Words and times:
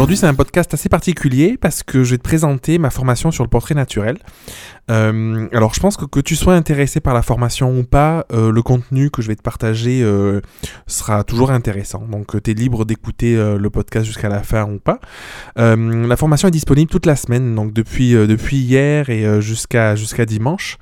Aujourd'hui, 0.00 0.16
c'est 0.16 0.26
un 0.26 0.34
podcast 0.34 0.72
assez 0.72 0.88
particulier 0.88 1.58
parce 1.60 1.82
que 1.82 2.04
je 2.04 2.12
vais 2.12 2.16
te 2.16 2.22
présenter 2.22 2.78
ma 2.78 2.88
formation 2.88 3.30
sur 3.30 3.44
le 3.44 3.50
portrait 3.50 3.74
naturel. 3.74 4.16
Euh, 4.90 5.46
alors, 5.52 5.74
je 5.74 5.80
pense 5.80 5.98
que 5.98 6.06
que 6.06 6.20
tu 6.20 6.36
sois 6.36 6.54
intéressé 6.54 7.00
par 7.00 7.12
la 7.12 7.20
formation 7.20 7.78
ou 7.78 7.84
pas, 7.84 8.24
euh, 8.32 8.50
le 8.50 8.62
contenu 8.62 9.10
que 9.10 9.20
je 9.20 9.28
vais 9.28 9.36
te 9.36 9.42
partager 9.42 10.00
euh, 10.02 10.40
sera 10.86 11.22
toujours 11.22 11.50
intéressant. 11.50 12.06
Donc, 12.10 12.42
tu 12.42 12.50
es 12.50 12.54
libre 12.54 12.86
d'écouter 12.86 13.36
le 13.36 13.68
podcast 13.68 14.06
jusqu'à 14.06 14.30
la 14.30 14.42
fin 14.42 14.64
ou 14.64 14.78
pas. 14.78 15.00
la 15.56 16.16
formation 16.16 16.48
est 16.48 16.50
disponible 16.50 16.90
toute 16.90 17.04
la 17.04 17.14
semaine, 17.14 17.54
donc 17.54 17.74
depuis, 17.74 18.12
depuis 18.12 18.56
hier 18.56 19.10
et 19.10 19.42
jusqu'à 19.42 19.94
dimanche. 20.26 20.78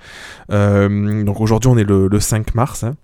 donc, 0.49 1.41
aujourd'hui, 1.41 1.69
on 1.69 1.77
est 1.77 1.83
le, 1.83 2.21
5 2.21 2.55
mars. 2.55 2.85
Hein 2.85 2.95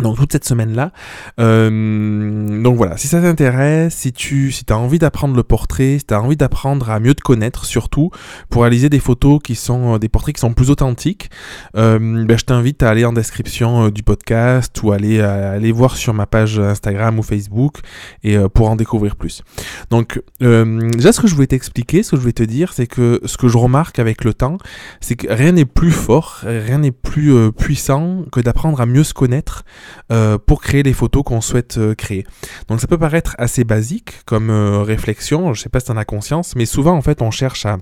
donc 0.00 0.16
toute 0.16 0.32
cette 0.32 0.44
semaine-là. 0.44 0.92
Euh, 1.40 2.62
donc 2.62 2.76
voilà, 2.76 2.96
si 2.96 3.08
ça 3.08 3.20
t'intéresse, 3.20 3.94
si 3.94 4.12
tu 4.12 4.52
si 4.52 4.64
as 4.68 4.76
envie 4.76 4.98
d'apprendre 4.98 5.34
le 5.34 5.42
portrait, 5.42 5.98
si 5.98 6.04
tu 6.04 6.14
as 6.14 6.20
envie 6.20 6.36
d'apprendre 6.36 6.90
à 6.90 7.00
mieux 7.00 7.14
te 7.14 7.22
connaître 7.22 7.64
surtout, 7.64 8.10
pour 8.50 8.62
réaliser 8.62 8.90
des 8.90 9.00
photos 9.00 9.40
qui 9.42 9.54
sont 9.54 9.94
euh, 9.94 9.98
des 9.98 10.08
portraits 10.08 10.34
qui 10.34 10.40
sont 10.40 10.52
plus 10.52 10.70
authentiques, 10.70 11.30
euh, 11.76 11.98
ben, 11.98 12.36
je 12.36 12.44
t'invite 12.44 12.82
à 12.82 12.90
aller 12.90 13.04
en 13.04 13.12
description 13.12 13.88
du 13.88 14.02
podcast 14.02 14.82
ou 14.82 14.92
aller, 14.92 15.20
aller 15.20 15.72
voir 15.72 15.96
sur 15.96 16.12
ma 16.12 16.26
page 16.26 16.58
Instagram 16.58 17.18
ou 17.18 17.22
Facebook 17.22 17.78
et 18.22 18.36
pour 18.52 18.70
en 18.70 18.76
découvrir 18.76 19.16
plus. 19.16 19.42
Donc 19.90 20.20
déjà 20.40 21.12
ce 21.12 21.20
que 21.20 21.26
je 21.26 21.34
voulais 21.34 21.46
t'expliquer, 21.46 22.02
ce 22.02 22.10
que 22.10 22.16
je 22.16 22.20
voulais 22.20 22.32
te 22.32 22.42
dire, 22.42 22.72
c'est 22.72 22.86
que 22.86 23.20
ce 23.24 23.36
que 23.36 23.48
je 23.48 23.56
remarque 23.56 23.98
avec 23.98 24.24
le 24.24 24.34
temps, 24.34 24.58
c'est 25.00 25.16
que 25.16 25.32
rien 25.32 25.52
n'est 25.52 25.64
plus 25.64 25.90
fort, 25.90 26.40
rien 26.42 26.78
n'est 26.78 26.92
plus 26.92 27.52
puissant 27.52 28.24
que 28.30 28.40
d'apprendre 28.40 28.80
à 28.80 28.86
mieux 28.86 29.04
se 29.04 29.14
connaître 29.14 29.64
euh, 30.12 30.38
pour 30.38 30.60
créer 30.60 30.82
les 30.82 30.92
photos 30.92 31.22
qu'on 31.24 31.40
souhaite 31.40 31.78
euh, 31.78 31.94
créer. 31.94 32.26
Donc 32.68 32.80
ça 32.80 32.86
peut 32.86 32.98
paraître 32.98 33.34
assez 33.38 33.64
basique 33.64 34.24
comme 34.24 34.50
euh, 34.50 34.82
réflexion, 34.82 35.52
je 35.54 35.62
sais 35.62 35.68
pas 35.68 35.80
si 35.80 35.86
tu 35.86 35.92
en 35.92 35.96
as 35.96 36.04
conscience, 36.04 36.54
mais 36.56 36.66
souvent 36.66 36.94
en 36.94 37.02
fait 37.02 37.22
on 37.22 37.30
cherche 37.30 37.66
à 37.66 37.78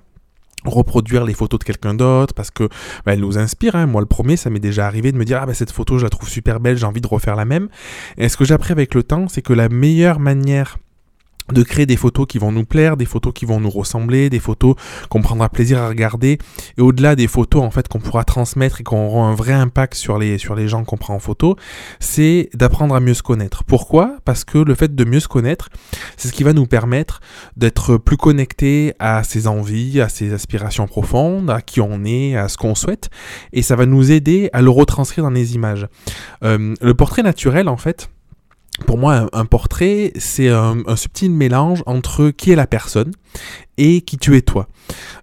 reproduire 0.64 1.24
les 1.24 1.34
photos 1.34 1.58
de 1.58 1.64
quelqu'un 1.64 1.94
d'autre 1.94 2.34
parce 2.34 2.50
que 2.50 2.68
bah, 3.04 3.16
nous 3.16 3.38
inspire. 3.38 3.76
Hein. 3.76 3.86
Moi, 3.86 4.00
le 4.00 4.06
premier, 4.06 4.36
ça 4.36 4.50
m'est 4.50 4.60
déjà 4.60 4.86
arrivé 4.86 5.12
de 5.12 5.18
me 5.18 5.24
dire 5.24 5.40
ah 5.42 5.46
bah 5.46 5.54
cette 5.54 5.70
photo, 5.70 5.98
je 5.98 6.04
la 6.04 6.10
trouve 6.10 6.28
super 6.28 6.60
belle, 6.60 6.76
j'ai 6.76 6.86
envie 6.86 7.00
de 7.00 7.06
refaire 7.06 7.36
la 7.36 7.44
même. 7.44 7.68
Et 8.16 8.28
ce 8.28 8.36
que 8.36 8.44
j'ai 8.44 8.54
appris 8.54 8.72
avec 8.72 8.94
le 8.94 9.02
temps, 9.02 9.28
c'est 9.28 9.42
que 9.42 9.52
la 9.52 9.68
meilleure 9.68 10.20
manière 10.20 10.78
de 11.52 11.62
créer 11.62 11.86
des 11.86 11.96
photos 11.96 12.26
qui 12.26 12.38
vont 12.38 12.52
nous 12.52 12.64
plaire, 12.64 12.96
des 12.96 13.04
photos 13.04 13.32
qui 13.34 13.44
vont 13.44 13.60
nous 13.60 13.70
ressembler, 13.70 14.30
des 14.30 14.40
photos 14.40 14.76
qu'on 15.10 15.20
prendra 15.20 15.48
plaisir 15.48 15.78
à 15.78 15.88
regarder, 15.88 16.38
et 16.78 16.80
au-delà 16.80 17.16
des 17.16 17.26
photos 17.26 17.62
en 17.62 17.70
fait 17.70 17.86
qu'on 17.88 17.98
pourra 17.98 18.24
transmettre 18.24 18.80
et 18.80 18.84
qui 18.84 18.94
auront 18.94 19.24
un 19.24 19.34
vrai 19.34 19.52
impact 19.52 19.94
sur 19.94 20.18
les, 20.18 20.38
sur 20.38 20.54
les 20.54 20.68
gens 20.68 20.84
qu'on 20.84 20.96
prend 20.96 21.14
en 21.14 21.18
photo, 21.18 21.56
c'est 22.00 22.48
d'apprendre 22.54 22.94
à 22.94 23.00
mieux 23.00 23.14
se 23.14 23.22
connaître. 23.22 23.64
Pourquoi? 23.64 24.16
Parce 24.24 24.44
que 24.44 24.58
le 24.58 24.74
fait 24.74 24.94
de 24.94 25.04
mieux 25.04 25.20
se 25.20 25.28
connaître, 25.28 25.68
c'est 26.16 26.28
ce 26.28 26.32
qui 26.32 26.44
va 26.44 26.52
nous 26.52 26.66
permettre 26.66 27.20
d'être 27.56 27.98
plus 27.98 28.16
connecté 28.16 28.94
à 28.98 29.22
ses 29.22 29.46
envies, 29.46 30.00
à 30.00 30.08
ses 30.08 30.32
aspirations 30.32 30.86
profondes, 30.86 31.50
à 31.50 31.60
qui 31.60 31.80
on 31.80 32.04
est, 32.04 32.36
à 32.36 32.48
ce 32.48 32.56
qu'on 32.56 32.74
souhaite, 32.74 33.10
et 33.52 33.62
ça 33.62 33.76
va 33.76 33.84
nous 33.86 34.10
aider 34.12 34.48
à 34.52 34.62
le 34.62 34.70
retranscrire 34.70 35.24
dans 35.24 35.30
les 35.30 35.54
images. 35.54 35.88
Euh, 36.42 36.74
le 36.80 36.94
portrait 36.94 37.22
naturel 37.22 37.68
en 37.68 37.76
fait, 37.76 38.08
pour 38.86 38.98
moi, 38.98 39.28
un, 39.32 39.44
portrait, 39.44 40.12
c'est 40.16 40.48
un, 40.48 40.96
subtil 40.96 41.30
mélange 41.30 41.82
entre 41.86 42.30
qui 42.30 42.50
est 42.50 42.56
la 42.56 42.66
personne 42.66 43.12
et 43.76 44.02
qui 44.02 44.18
tu 44.18 44.36
es 44.36 44.42
toi. 44.42 44.68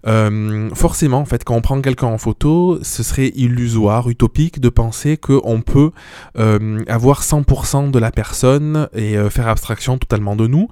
Euh, 0.06 0.68
forcément, 0.74 1.18
en 1.18 1.24
fait, 1.24 1.44
quand 1.44 1.54
on 1.54 1.60
prend 1.60 1.80
quelqu'un 1.80 2.08
en 2.08 2.18
photo, 2.18 2.78
ce 2.82 3.02
serait 3.02 3.28
illusoire, 3.34 4.08
utopique 4.08 4.60
de 4.60 4.68
penser 4.68 5.16
qu'on 5.16 5.62
peut 5.62 5.92
euh, 6.38 6.82
avoir 6.88 7.22
100% 7.22 7.90
de 7.90 7.98
la 7.98 8.10
personne 8.10 8.88
et 8.94 9.16
euh, 9.16 9.30
faire 9.30 9.48
abstraction 9.48 9.98
totalement 9.98 10.36
de 10.36 10.46
nous, 10.46 10.68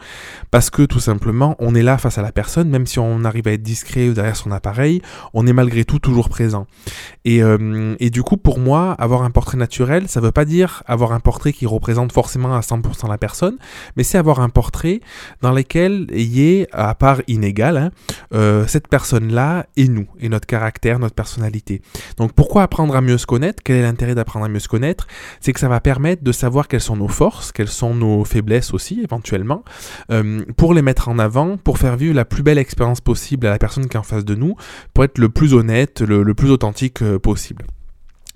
parce 0.50 0.70
que 0.70 0.83
tout 0.83 1.00
simplement, 1.00 1.56
on 1.58 1.74
est 1.74 1.83
là 1.83 1.98
face 1.98 2.18
à 2.18 2.22
la 2.22 2.33
personne, 2.33 2.68
même 2.68 2.86
si 2.86 2.98
on 2.98 3.24
arrive 3.24 3.48
à 3.48 3.52
être 3.52 3.62
discret 3.62 4.08
derrière 4.11 4.36
son 4.36 4.51
appareil, 4.51 5.01
on 5.33 5.46
est 5.46 5.52
malgré 5.52 5.84
tout 5.84 5.98
toujours 5.98 6.28
présent. 6.28 6.67
Et, 7.24 7.40
et 8.01 8.11
du 8.11 8.22
coup, 8.22 8.36
pour 8.36 8.58
moi, 8.58 8.92
avoir 8.92 9.22
un 9.22 9.30
portrait 9.30 9.58
naturel, 9.58 10.08
ça 10.08 10.20
veut 10.20 10.33
pas 10.33 10.45
dire 10.45 10.83
avoir 10.86 11.12
un 11.12 11.20
portrait 11.20 11.52
qui 11.52 11.67
représente 11.67 12.12
forcément 12.12 12.55
à 12.55 12.61
100% 12.61 13.08
la 13.08 13.18
personne, 13.18 13.57
mais 13.96 14.02
c'est 14.02 14.18
avoir 14.18 14.40
un 14.40 14.48
portrait 14.48 15.01
dans 15.42 15.52
lequel 15.52 16.07
il 16.12 16.22
y 16.22 16.42
ait, 16.42 16.67
à 16.72 16.95
part 16.95 17.20
inégal, 17.30 17.77
hein, 17.77 17.91
euh, 18.35 18.67
cette 18.67 18.89
personne-là 18.89 19.67
est 19.77 19.89
nous, 19.89 20.07
et 20.20 20.29
notre 20.29 20.46
caractère, 20.46 20.98
notre 20.98 21.14
personnalité. 21.14 21.83
Donc 22.17 22.33
pourquoi 22.33 22.63
apprendre 22.63 22.95
à 22.96 23.01
mieux 23.01 23.18
se 23.18 23.27
connaître? 23.27 23.63
Quel 23.64 23.77
est 23.77 23.83
l'intérêt 23.83 24.14
d'apprendre 24.14 24.46
à 24.46 24.48
mieux 24.48 24.61
se 24.61 24.68
connaître? 24.68 25.07
C'est 25.40 25.52
que 25.52 25.61
ça 25.61 25.69
va 25.69 25.80
permettre 25.80 26.23
de 26.23 26.33
savoir 26.33 26.69
quelles 26.69 26.80
sont 26.80 26.96
nos 26.96 27.08
forces, 27.08 27.52
quelles 27.52 27.69
sont 27.69 27.95
nos 27.95 28.24
faiblesses 28.24 28.74
aussi, 28.74 29.01
éventuellement, 29.02 29.64
euh, 30.11 30.45
pour 30.57 30.74
les 30.74 30.83
mettre 30.83 31.08
en 31.08 31.19
avant, 31.19 31.57
pour 31.57 31.79
faire 31.79 31.96
vivre 31.96 32.14
la 32.14 32.24
plus 32.24 32.42
belle 32.42 32.58
expérience 32.58 33.01
possible 33.01 33.46
à 33.46 33.51
la 33.51 33.58
personne 33.58 33.89
qui 33.89 33.96
est 33.96 34.01
en 34.01 34.05
face 34.05 34.24
de 34.24 34.35
nous, 34.35 34.57
pour 34.95 35.05
être 35.05 35.19
le 35.19 35.29
plus 35.29 35.55
honnête, 35.55 36.01
le, 36.01 36.35
plus 36.35 36.51
authentique 36.51 37.02
euh, 37.02 37.19
possible. 37.19 37.64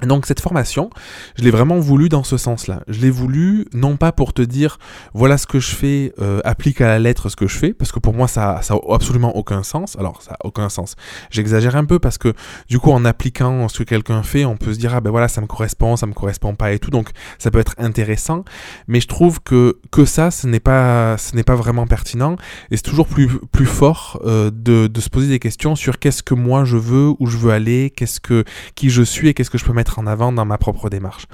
Donc 0.06 0.26
cette 0.26 0.40
formation, 0.40 0.90
je 1.36 1.42
l'ai 1.42 1.50
vraiment 1.50 1.78
voulu 1.78 2.08
dans 2.08 2.24
ce 2.24 2.36
sens-là. 2.36 2.82
Je 2.88 3.00
l'ai 3.00 3.10
voulu 3.10 3.66
non 3.72 3.96
pas 3.96 4.12
pour 4.12 4.32
te 4.32 4.42
dire 4.42 4.78
voilà 5.12 5.38
ce 5.38 5.46
que 5.46 5.60
je 5.60 5.74
fais, 5.74 6.12
euh, 6.20 6.40
applique 6.44 6.80
à 6.80 6.86
la 6.86 6.98
lettre 6.98 7.28
ce 7.28 7.36
que 7.36 7.46
je 7.46 7.56
fais, 7.56 7.72
parce 7.72 7.92
que 7.92 7.98
pour 7.98 8.14
moi 8.14 8.28
ça, 8.28 8.60
ça 8.62 8.74
a 8.74 8.94
absolument 8.94 9.36
aucun 9.36 9.62
sens. 9.62 9.96
Alors 9.98 10.22
ça 10.22 10.32
a 10.32 10.46
aucun 10.46 10.68
sens. 10.68 10.96
J'exagère 11.30 11.76
un 11.76 11.84
peu 11.84 11.98
parce 11.98 12.18
que 12.18 12.32
du 12.68 12.78
coup 12.78 12.90
en 12.90 13.04
appliquant 13.04 13.68
ce 13.68 13.78
que 13.78 13.84
quelqu'un 13.84 14.22
fait, 14.22 14.44
on 14.44 14.56
peut 14.56 14.74
se 14.74 14.78
dire 14.78 14.94
ah 14.94 15.00
ben 15.00 15.10
voilà 15.10 15.28
ça 15.28 15.40
me 15.40 15.46
correspond, 15.46 15.96
ça 15.96 16.06
me 16.06 16.14
correspond 16.14 16.54
pas 16.54 16.72
et 16.72 16.78
tout. 16.78 16.90
Donc 16.90 17.10
ça 17.38 17.50
peut 17.50 17.58
être 17.58 17.74
intéressant, 17.78 18.44
mais 18.88 19.00
je 19.00 19.08
trouve 19.08 19.40
que 19.40 19.78
que 19.90 20.04
ça 20.04 20.30
ce 20.30 20.46
n'est 20.46 20.60
pas 20.60 21.16
ce 21.18 21.36
n'est 21.36 21.44
pas 21.44 21.54
vraiment 21.56 21.86
pertinent 21.86 22.36
et 22.70 22.76
c'est 22.76 22.82
toujours 22.82 23.06
plus 23.06 23.28
plus 23.52 23.66
fort 23.66 24.20
euh, 24.24 24.50
de, 24.52 24.86
de 24.86 25.00
se 25.00 25.08
poser 25.08 25.28
des 25.28 25.38
questions 25.38 25.76
sur 25.76 25.98
qu'est-ce 25.98 26.22
que 26.22 26.34
moi 26.34 26.64
je 26.64 26.76
veux, 26.76 27.12
où 27.18 27.26
je 27.26 27.36
veux 27.36 27.52
aller, 27.52 27.92
qu'est-ce 27.94 28.20
que 28.20 28.44
qui 28.74 28.90
je 28.90 29.02
suis 29.02 29.28
et 29.28 29.34
qu'est-ce 29.34 29.50
que 29.50 29.58
je 29.58 29.64
peux 29.64 29.72
mettre 29.72 29.93
en 29.98 30.06
avant 30.06 30.32
dans 30.32 30.44
ma 30.44 30.58
propre 30.58 30.90
démarche. 30.90 31.26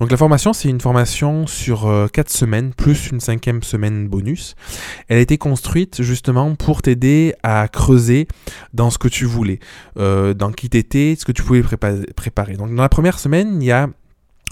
Donc 0.00 0.10
la 0.10 0.16
formation, 0.16 0.52
c'est 0.52 0.68
une 0.68 0.80
formation 0.80 1.46
sur 1.46 1.80
4 2.12 2.26
euh, 2.26 2.30
semaines, 2.30 2.72
plus 2.74 3.10
une 3.10 3.20
cinquième 3.20 3.62
semaine 3.62 4.08
bonus. 4.08 4.54
Elle 5.08 5.18
a 5.18 5.20
été 5.20 5.38
construite 5.38 6.02
justement 6.02 6.54
pour 6.54 6.82
t'aider 6.82 7.34
à 7.42 7.68
creuser 7.68 8.28
dans 8.72 8.90
ce 8.90 8.98
que 8.98 9.08
tu 9.08 9.24
voulais, 9.24 9.58
euh, 9.98 10.34
dans 10.34 10.52
qui 10.52 10.68
t'étais, 10.68 11.16
ce 11.18 11.24
que 11.24 11.32
tu 11.32 11.42
pouvais 11.42 11.62
préparer. 11.62 12.54
Donc 12.54 12.74
dans 12.74 12.82
la 12.82 12.88
première 12.88 13.18
semaine, 13.18 13.62
il 13.62 13.66
y 13.66 13.72
a 13.72 13.88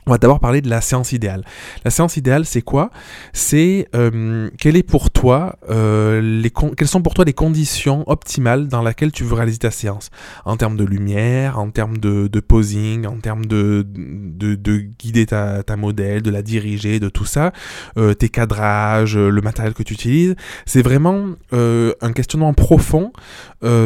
on 0.06 0.10
va 0.10 0.18
d'abord 0.18 0.40
parler 0.40 0.60
de 0.60 0.68
la 0.68 0.80
séance 0.80 1.12
idéale. 1.12 1.44
La 1.84 1.90
séance 1.90 2.16
idéale, 2.16 2.44
c'est 2.44 2.62
quoi? 2.62 2.90
C'est 3.32 3.88
euh, 3.94 4.50
pour 4.88 5.10
toi 5.10 5.56
euh, 5.70 6.20
les 6.20 6.50
quelles 6.50 6.88
sont 6.88 7.02
pour 7.02 7.14
toi 7.14 7.24
les 7.24 7.32
conditions 7.32 8.02
optimales 8.08 8.66
dans 8.66 8.82
lesquelles 8.82 9.12
tu 9.12 9.22
veux 9.22 9.34
réaliser 9.34 9.58
ta 9.58 9.70
séance? 9.70 10.10
En 10.44 10.56
termes 10.56 10.76
de 10.76 10.84
lumière, 10.84 11.58
en 11.58 11.70
termes 11.70 11.98
de, 11.98 12.28
posing, 12.40 13.06
en 13.06 13.18
termes 13.18 13.46
de, 13.46 13.86
de, 13.86 14.56
de 14.56 14.78
guider 14.98 15.26
ta, 15.26 15.62
modèle, 15.76 16.22
de 16.22 16.30
la 16.30 16.42
diriger, 16.42 16.98
de 16.98 17.08
tout 17.08 17.24
ça, 17.24 17.52
euh, 17.96 18.14
tes 18.14 18.28
cadrages, 18.28 19.16
le 19.16 19.40
matériel 19.40 19.72
que 19.72 19.82
tu 19.82 19.94
utilises? 19.94 20.34
C'est 20.66 20.82
vraiment 20.82 21.26
un 21.52 22.12
questionnement 22.12 22.54
profond 22.54 23.12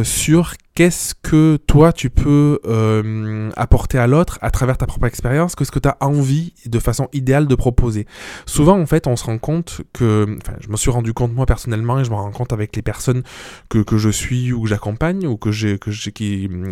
sur 0.03 0.55
qu'est-ce 0.77 1.15
que 1.15 1.57
toi 1.67 1.91
tu 1.91 2.11
peux 2.11 2.61
euh, 2.67 3.51
apporter 3.57 3.99
à 3.99 4.07
l'autre 4.07 4.39
à 4.43 4.51
travers 4.51 4.77
ta 4.77 4.87
propre 4.87 5.07
expérience, 5.07 5.57
qu'est-ce 5.57 5.73
que 5.73 5.79
tu 5.79 5.89
as 5.89 5.97
envie 6.01 6.53
de 6.67 6.79
façon 6.79 7.09
idéale 7.15 7.47
de 7.47 7.55
proposer? 7.55 8.07
Souvent 8.45 8.79
en 8.79 8.85
fait 8.85 9.07
on 9.07 9.17
se 9.17 9.25
rend 9.25 9.39
compte 9.39 9.81
que, 9.95 10.27
enfin 10.43 10.53
je 10.61 10.69
me 10.69 10.77
suis 10.77 10.91
rendu 10.91 11.15
compte 11.15 11.33
moi 11.33 11.47
personnellement 11.47 11.99
et 11.99 12.05
je 12.05 12.11
me 12.11 12.15
rends 12.15 12.31
compte 12.31 12.53
avec 12.53 12.77
les 12.77 12.83
personnes 12.83 13.23
que, 13.71 13.79
que 13.79 13.97
je 13.97 14.11
suis 14.11 14.53
ou 14.53 14.63
que 14.63 14.69
j'accompagne 14.69 15.27
ou 15.27 15.39
que 15.39 15.49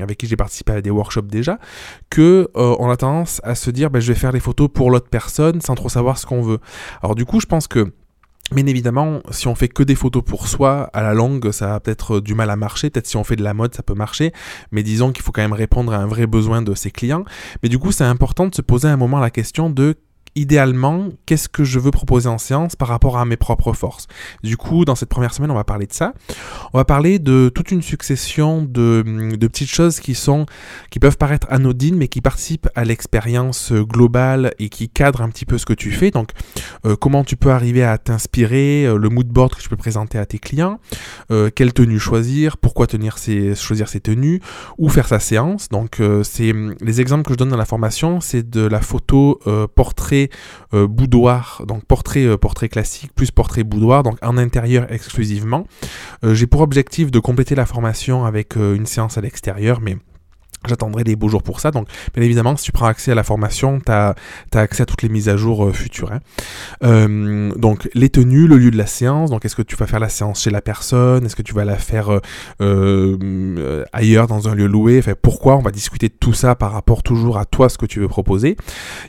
avec 0.03 0.19
qui 0.19 0.27
j'ai 0.27 0.37
participé 0.37 0.73
à 0.73 0.83
des 0.83 0.91
workshops 0.91 1.23
déjà, 1.23 1.59
que 2.11 2.51
euh, 2.57 2.77
a 2.77 2.97
tendance 2.99 3.41
à 3.43 3.55
se 3.55 3.71
dire 3.71 3.91
ben, 3.91 4.01
je 4.01 4.13
vais 4.13 4.19
faire 4.19 4.33
les 4.33 4.41
photos 4.41 4.69
pour 4.73 4.91
l'autre 4.91 5.09
personne 5.09 5.63
sans 5.63 5.75
trop 5.75 5.89
savoir 5.89 6.19
ce 6.19 6.27
qu'on 6.27 6.43
veut. 6.43 6.59
Alors 7.03 7.15
du 7.15 7.25
coup 7.25 7.41
je 7.41 7.47
pense 7.47 7.67
que 7.67 7.91
Bien 8.55 8.67
évidemment, 8.67 9.21
si 9.33 9.49
on 9.49 9.57
fait 9.57 9.67
que 9.67 9.83
des 9.83 9.97
photos 9.97 10.23
pour 10.23 10.47
soi, 10.47 10.89
à 10.93 11.03
la 11.03 11.13
longue, 11.13 11.51
ça 11.51 11.75
a 11.75 11.81
peut-être 11.81 12.21
du 12.21 12.37
mal 12.37 12.51
à 12.51 12.57
marcher. 12.57 12.89
Peut-être 12.89 13.09
si 13.09 13.17
on 13.17 13.25
fait 13.25 13.35
de 13.35 13.43
la 13.43 13.53
mode, 13.53 13.75
ça 13.75 13.83
peut 13.83 13.95
marcher. 13.95 14.33
Mais 14.71 14.85
disons 14.85 15.11
qu'il 15.11 15.25
faut 15.25 15.33
quand 15.33 15.43
même 15.43 15.53
répondre 15.53 15.93
à 15.93 15.97
un 15.97 16.07
vrai 16.07 16.29
besoin 16.29 16.63
de 16.63 16.73
ses 16.77 16.93
clients. 16.93 17.25
Mais 17.65 17.69
du 17.69 17.81
coup, 17.81 17.91
c'est 17.91 18.05
important 18.05 18.47
de 18.47 18.55
se 18.55 18.63
poser 18.63 18.87
un 18.87 18.97
moment 18.97 19.19
la 19.19 19.31
question 19.31 19.71
de 19.71 19.97
idéalement, 20.37 21.11
qu'est-ce 21.27 21.49
que 21.49 21.65
je 21.65 21.79
veux 21.79 21.91
proposer 21.91 22.29
en 22.29 22.39
séance 22.39 22.77
par 22.77 22.89
rapport 22.89 23.19
à 23.19 23.25
mes 23.25 23.37
propres 23.37 23.73
forces? 23.73 24.07
Du 24.43 24.57
coup, 24.57 24.85
dans 24.85 24.95
cette 24.95 25.09
première 25.09 25.33
semaine, 25.33 25.51
on 25.51 25.55
va 25.55 25.65
parler 25.65 25.87
de 25.87 25.93
ça. 25.93 26.13
On 26.73 26.79
va 26.79 26.85
parler 26.85 27.19
de 27.19 27.51
toute 27.55 27.71
une 27.71 27.83
succession 27.83 28.63
de, 28.63 29.03
petites 29.41 29.71
choses 29.71 30.01
qui 30.01 30.15
sont, 30.15 30.47
qui 30.91 30.99
peuvent 30.99 31.17
paraître 31.17 31.47
anodines, 31.51 31.97
mais 31.97 32.09
qui 32.09 32.21
participent 32.21 32.69
à 32.75 32.85
l'expérience 32.85 33.73
globale 33.73 34.53
et 34.59 34.69
qui 34.69 34.89
cadrent 34.89 35.23
un 35.23 35.29
petit 35.29 35.47
peu 35.47 35.59
ce 35.59 35.67
que 35.67 35.73
tu 35.73 35.93
fais. 35.93 36.11
Donc, 36.11 36.31
euh, 36.85 36.97
comment 36.97 37.23
tu 37.23 37.37
peux 37.37 37.51
arriver 37.51 37.85
à 37.85 37.99
t'inspirer, 37.99 38.87
euh, 38.87 38.97
le 38.97 39.09
mood 39.09 39.27
board 39.27 39.55
que 39.55 39.63
tu 39.63 39.69
peux 39.69 39.77
présenter 39.77 40.19
à 40.19 40.27
tes 40.27 40.39
clients, 40.39 40.81
euh, 41.31 41.51
quelle 41.55 41.73
tenue 41.73 41.99
choisir, 41.99 42.57
pourquoi 42.57 42.87
tenir 42.87 43.17
choisir 43.55 43.89
ces 43.89 44.01
tenues, 44.01 44.41
ou 44.79 44.89
faire 44.89 45.07
sa 45.07 45.21
séance. 45.21 45.69
Donc, 45.69 46.01
c'est 46.23 46.53
les 46.81 47.01
exemples 47.01 47.25
que 47.25 47.33
je 47.33 47.39
donne 47.39 47.51
dans 47.51 47.57
la 47.57 47.65
formation, 47.65 48.21
c'est 48.21 48.49
de 48.49 48.67
la 48.67 48.81
photo 48.81 49.41
portrait 49.75 50.24
portrait 50.73 50.87
boudoir, 50.87 51.63
donc 51.67 51.85
portrait, 51.85 52.37
portrait 52.39 52.69
classique 52.69 53.13
plus 53.15 53.31
portrait 53.31 53.65
boudoir, 53.65 54.03
donc 54.03 54.19
en 54.23 54.37
intérieur 54.37 54.91
exclusivement. 54.91 55.67
J'ai 56.23 56.47
pour 56.47 56.61
objectif 56.61 57.11
de 57.11 57.19
compléter 57.19 57.55
la 57.55 57.67
formation 57.67 58.25
avec 58.25 58.57
une 58.57 58.87
séance 58.87 59.19
à 59.19 59.21
l'extérieur, 59.21 59.81
mais 59.81 59.97
J'attendrai 60.67 61.05
des 61.05 61.17
beaux 61.17 61.29
jours 61.29 61.43
pour 61.43 61.61
ça. 61.61 61.71
Donc, 61.71 61.89
bien 62.15 62.23
évidemment, 62.23 62.57
si 62.57 62.65
tu 62.65 62.73
prends 62.73 62.87
accès 62.87 63.13
à 63.13 63.15
la 63.15 63.23
formation, 63.23 63.81
tu 63.85 63.93
as, 63.93 64.15
accès 64.53 64.83
à 64.83 64.87
toutes 64.87 65.03
les 65.03 65.09
mises 65.09 65.29
à 65.29 65.37
jour 65.37 65.67
euh, 65.67 65.73
futures. 65.73 66.13
Hein. 66.13 66.21
Euh, 66.83 67.53
donc, 67.57 67.89
les 67.95 68.09
tenues, 68.09 68.47
le 68.47 68.57
lieu 68.57 68.71
de 68.71 68.77
la 68.77 68.87
séance. 68.87 69.31
Donc, 69.31 69.45
est-ce 69.45 69.57
que 69.57 69.63
tu 69.63 69.77
vas 69.77 69.87
faire 69.87 70.01
la 70.01 70.09
séance 70.09 70.43
chez 70.43 70.51
la 70.51 70.63
personne? 70.63 71.27
Est-ce 71.27 71.37
que 71.37 71.43
tu 71.43 71.55
vas 71.55 71.65
la 71.65 71.77
faire 71.77 72.21
euh, 72.61 73.85
ailleurs, 73.93 74.27
dans 74.27 74.49
un 74.49 74.55
lieu 74.55 74.67
loué? 74.67 74.99
Enfin, 74.99 75.15
Pourquoi 75.21 75.57
On 75.57 75.63
va 75.63 75.71
discuter 75.71 76.09
de 76.09 76.15
tout 76.19 76.33
ça 76.33 76.55
par 76.55 76.73
rapport 76.73 77.03
toujours 77.03 77.39
à 77.39 77.45
toi, 77.45 77.69
ce 77.69 77.79
que 77.79 77.87
tu 77.87 78.01
veux 78.01 78.09
proposer? 78.09 78.57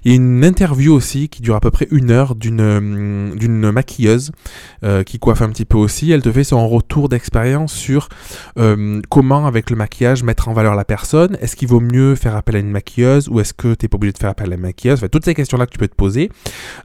Il 0.04 0.12
y 0.12 0.13
a 0.13 0.18
une 0.18 0.44
interview 0.44 0.94
aussi 0.94 1.30
qui 1.30 1.42
dure 1.42 1.56
à 1.56 1.62
peu 1.62 1.72
près 1.72 1.88
une 1.92 2.12
heure 2.12 2.36
d'une 2.36 3.36
d'une 3.36 3.72
maquilleuse 3.72 4.31
qui 5.06 5.19
coiffe 5.19 5.42
un 5.42 5.50
petit 5.50 5.66
peu 5.66 5.78
aussi. 5.78 6.12
Elle 6.12 6.22
te 6.22 6.31
fait 6.31 6.44
son 6.44 6.68
retour 6.68 7.10
d'expérience 7.10 7.74
sur 7.74 8.10
comment, 9.10 9.48
avec 9.48 9.69
le 9.69 9.75
maquillage, 9.75 10.24
mettre 10.24 10.48
en 10.48 10.54
valeur 10.54 10.75
la 10.75 10.86
personne 10.86 11.38
est-ce 11.45 11.56
qu'il 11.56 11.68
vaut 11.68 11.80
mieux 11.80 12.15
faire 12.15 12.36
appel 12.36 12.56
à 12.56 12.59
une 12.59 12.71
maquilleuse 12.71 13.30
ou 13.30 13.39
est-ce 13.39 13.53
que 13.53 13.75
tu 13.75 13.86
n'es 13.86 13.88
pas 13.88 13.97
obligé 13.97 14.13
de 14.13 14.18
faire 14.18 14.31
appel 14.31 14.51
à 14.51 14.56
une 14.56 14.62
maquilleuse? 14.62 15.06
Toutes 15.12 15.25
ces 15.25 15.36
questions-là 15.36 15.68
que 15.68 15.71
tu 15.71 15.77
peux 15.77 15.88
te 15.88 15.95
poser. 15.95 16.31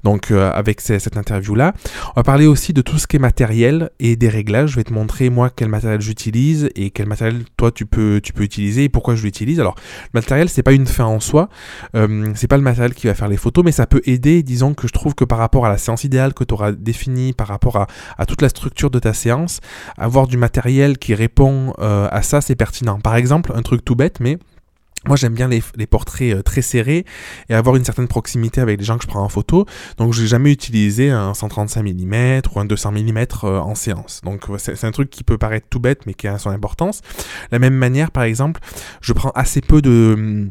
Donc, 0.05 0.31
euh, 0.31 0.51
avec 0.53 0.83
cette 0.83 1.17
interview-là, 1.17 1.73
on 2.09 2.21
va 2.21 2.23
parler 2.23 2.47
aussi 2.47 2.75
de 2.75 2.83
tout 2.83 2.99
ce 2.99 3.07
qui 3.07 3.17
est 3.17 3.21
matériel 3.21 3.91
et 4.01 4.17
des 4.17 4.29
réglages. 4.29 4.73
Je 4.73 4.77
vais 4.77 4.85
te 4.85 4.93
montrer, 4.93 5.31
moi, 5.31 5.49
quel 5.49 5.69
matériel 5.69 6.03
j'utilise 6.03 6.69
et 6.77 6.91
quel 6.91 7.07
matériel, 7.07 7.43
toi, 7.57 7.73
tu 7.73 7.87
peux, 7.87 8.21
tu 8.23 8.35
peux 8.35 8.43
utiliser 8.43 8.85
et 8.85 8.89
pourquoi 8.91 9.15
je 9.15 9.23
l'utilise. 9.23 9.61
Alors, 9.61 9.77
le 10.13 10.21
matériel, 10.21 10.51
c'est 10.51 10.63
pas 10.63 10.73
une 10.73 10.87
fin 10.87 11.07
en 11.07 11.21
soi. 11.21 11.49
Euh, 11.95 12.31
c'est 12.35 12.49
pas 12.49 12.59
le 12.59 12.63
matériel 12.63 12.93
qui 12.93 13.07
va 13.07 13.15
faire 13.15 13.29
les 13.29 13.39
photos, 13.39 13.65
mais 13.65 13.73
ça 13.73 13.87
peut 13.87 14.03
aider. 14.05 14.43
Disons 14.43 14.75
que 14.75 14.87
je 14.89 14.93
trouve 14.93 15.15
que 15.15 15.25
par 15.25 15.39
rapport 15.39 15.65
à 15.65 15.71
la 15.71 15.79
séance 15.79 16.05
idéale 16.05 16.35
que 16.35 16.45
tu 16.45 16.53
auras 16.53 16.73
définie, 16.73 17.33
par 17.33 17.49
rapport 17.49 17.77
à, 17.77 17.87
à, 18.19 18.27
toute 18.27 18.43
la 18.43 18.51
structure 18.51 18.91
de 18.91 18.99
ta 18.99 19.15
séance, 19.15 19.61
avoir 19.97 20.27
du 20.27 20.37
matériel 20.37 20.99
qui 20.99 21.15
répond 21.15 21.73
euh, 21.79 22.09
à 22.11 22.21
ça, 22.21 22.43
c'est 22.43 22.57
pertinent. 22.57 23.01
Par 23.01 23.17
exemple, 23.17 23.53
un 23.55 23.63
truc 23.63 23.83
tout 23.87 23.97
bête, 23.97 24.21
mais 24.21 24.39
moi, 25.07 25.17
j'aime 25.17 25.33
bien 25.33 25.49
les, 25.49 25.87
portraits 25.87 26.35
euh, 26.35 26.43
très 26.43 26.61
serrés 26.61 27.07
et 27.49 27.55
avoir 27.55 27.77
une 27.77 27.85
certaine 27.85 28.07
proximité 28.07 28.61
avec 28.61 28.79
les 28.79 28.85
gens 28.85 28.99
que 28.99 29.05
je 29.05 29.09
prends 29.09 29.23
en 29.23 29.31
photo. 29.31 29.65
Donc, 29.97 30.13
j'ai 30.13 30.27
jamais 30.27 30.53
utilisé 30.53 31.11
un 31.11 31.33
135 31.33 31.83
mm 31.83 32.43
ou 32.55 32.61
un 32.61 32.67
200 32.67 32.93
mm 32.93 33.19
euh, 33.45 33.59
en 33.61 33.75
séance. 33.75 34.21
Donc, 34.25 34.45
c'est 34.59 34.85
un 34.85 34.91
truc 34.91 35.09
qui 35.09 35.25
peut 35.25 35.39
paraître 35.39 35.67
tout 35.71 35.81
bête, 35.81 36.05
mais 36.07 36.13
qui 36.13 36.29
a 36.29 36.39
son 36.39 36.51
importance. 36.51 37.01
La 37.51 37.59
même 37.59 37.75
manière, 37.75 38.11
par 38.11 38.25
exemple, 38.25 38.61
je 39.01 39.15
prends 39.15 39.31
assez 39.31 39.63
peu 39.63 39.81
de 39.81 40.15
hum, 40.17 40.51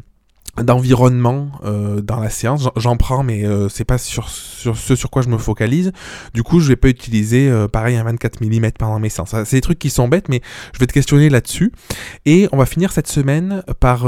d'environnement 0.58 1.50
euh, 1.64 2.00
dans 2.00 2.20
la 2.20 2.30
séance. 2.30 2.68
J'en 2.76 2.96
prends, 2.96 3.22
mais 3.22 3.44
euh, 3.44 3.68
c'est 3.68 3.84
pas 3.84 3.98
sur, 3.98 4.28
sur, 4.28 4.76
ce 4.76 4.96
sur 4.96 5.10
quoi 5.10 5.22
je 5.22 5.28
me 5.28 5.38
focalise. 5.38 5.92
Du 6.34 6.42
coup, 6.42 6.60
je 6.60 6.68
vais 6.68 6.76
pas 6.76 6.88
utiliser 6.88 7.48
euh, 7.48 7.68
pareil 7.68 7.96
un 7.96 8.04
24 8.04 8.40
mm 8.40 8.72
pendant 8.78 8.98
mes 8.98 9.08
séances. 9.08 9.34
C'est 9.44 9.56
des 9.56 9.60
trucs 9.60 9.78
qui 9.78 9.90
sont 9.90 10.08
bêtes, 10.08 10.28
mais 10.28 10.40
je 10.74 10.78
vais 10.78 10.86
te 10.86 10.92
questionner 10.92 11.30
là-dessus. 11.30 11.72
Et 12.26 12.48
on 12.52 12.56
va 12.56 12.66
finir 12.66 12.92
cette 12.92 13.06
semaine 13.06 13.62
par 13.78 14.06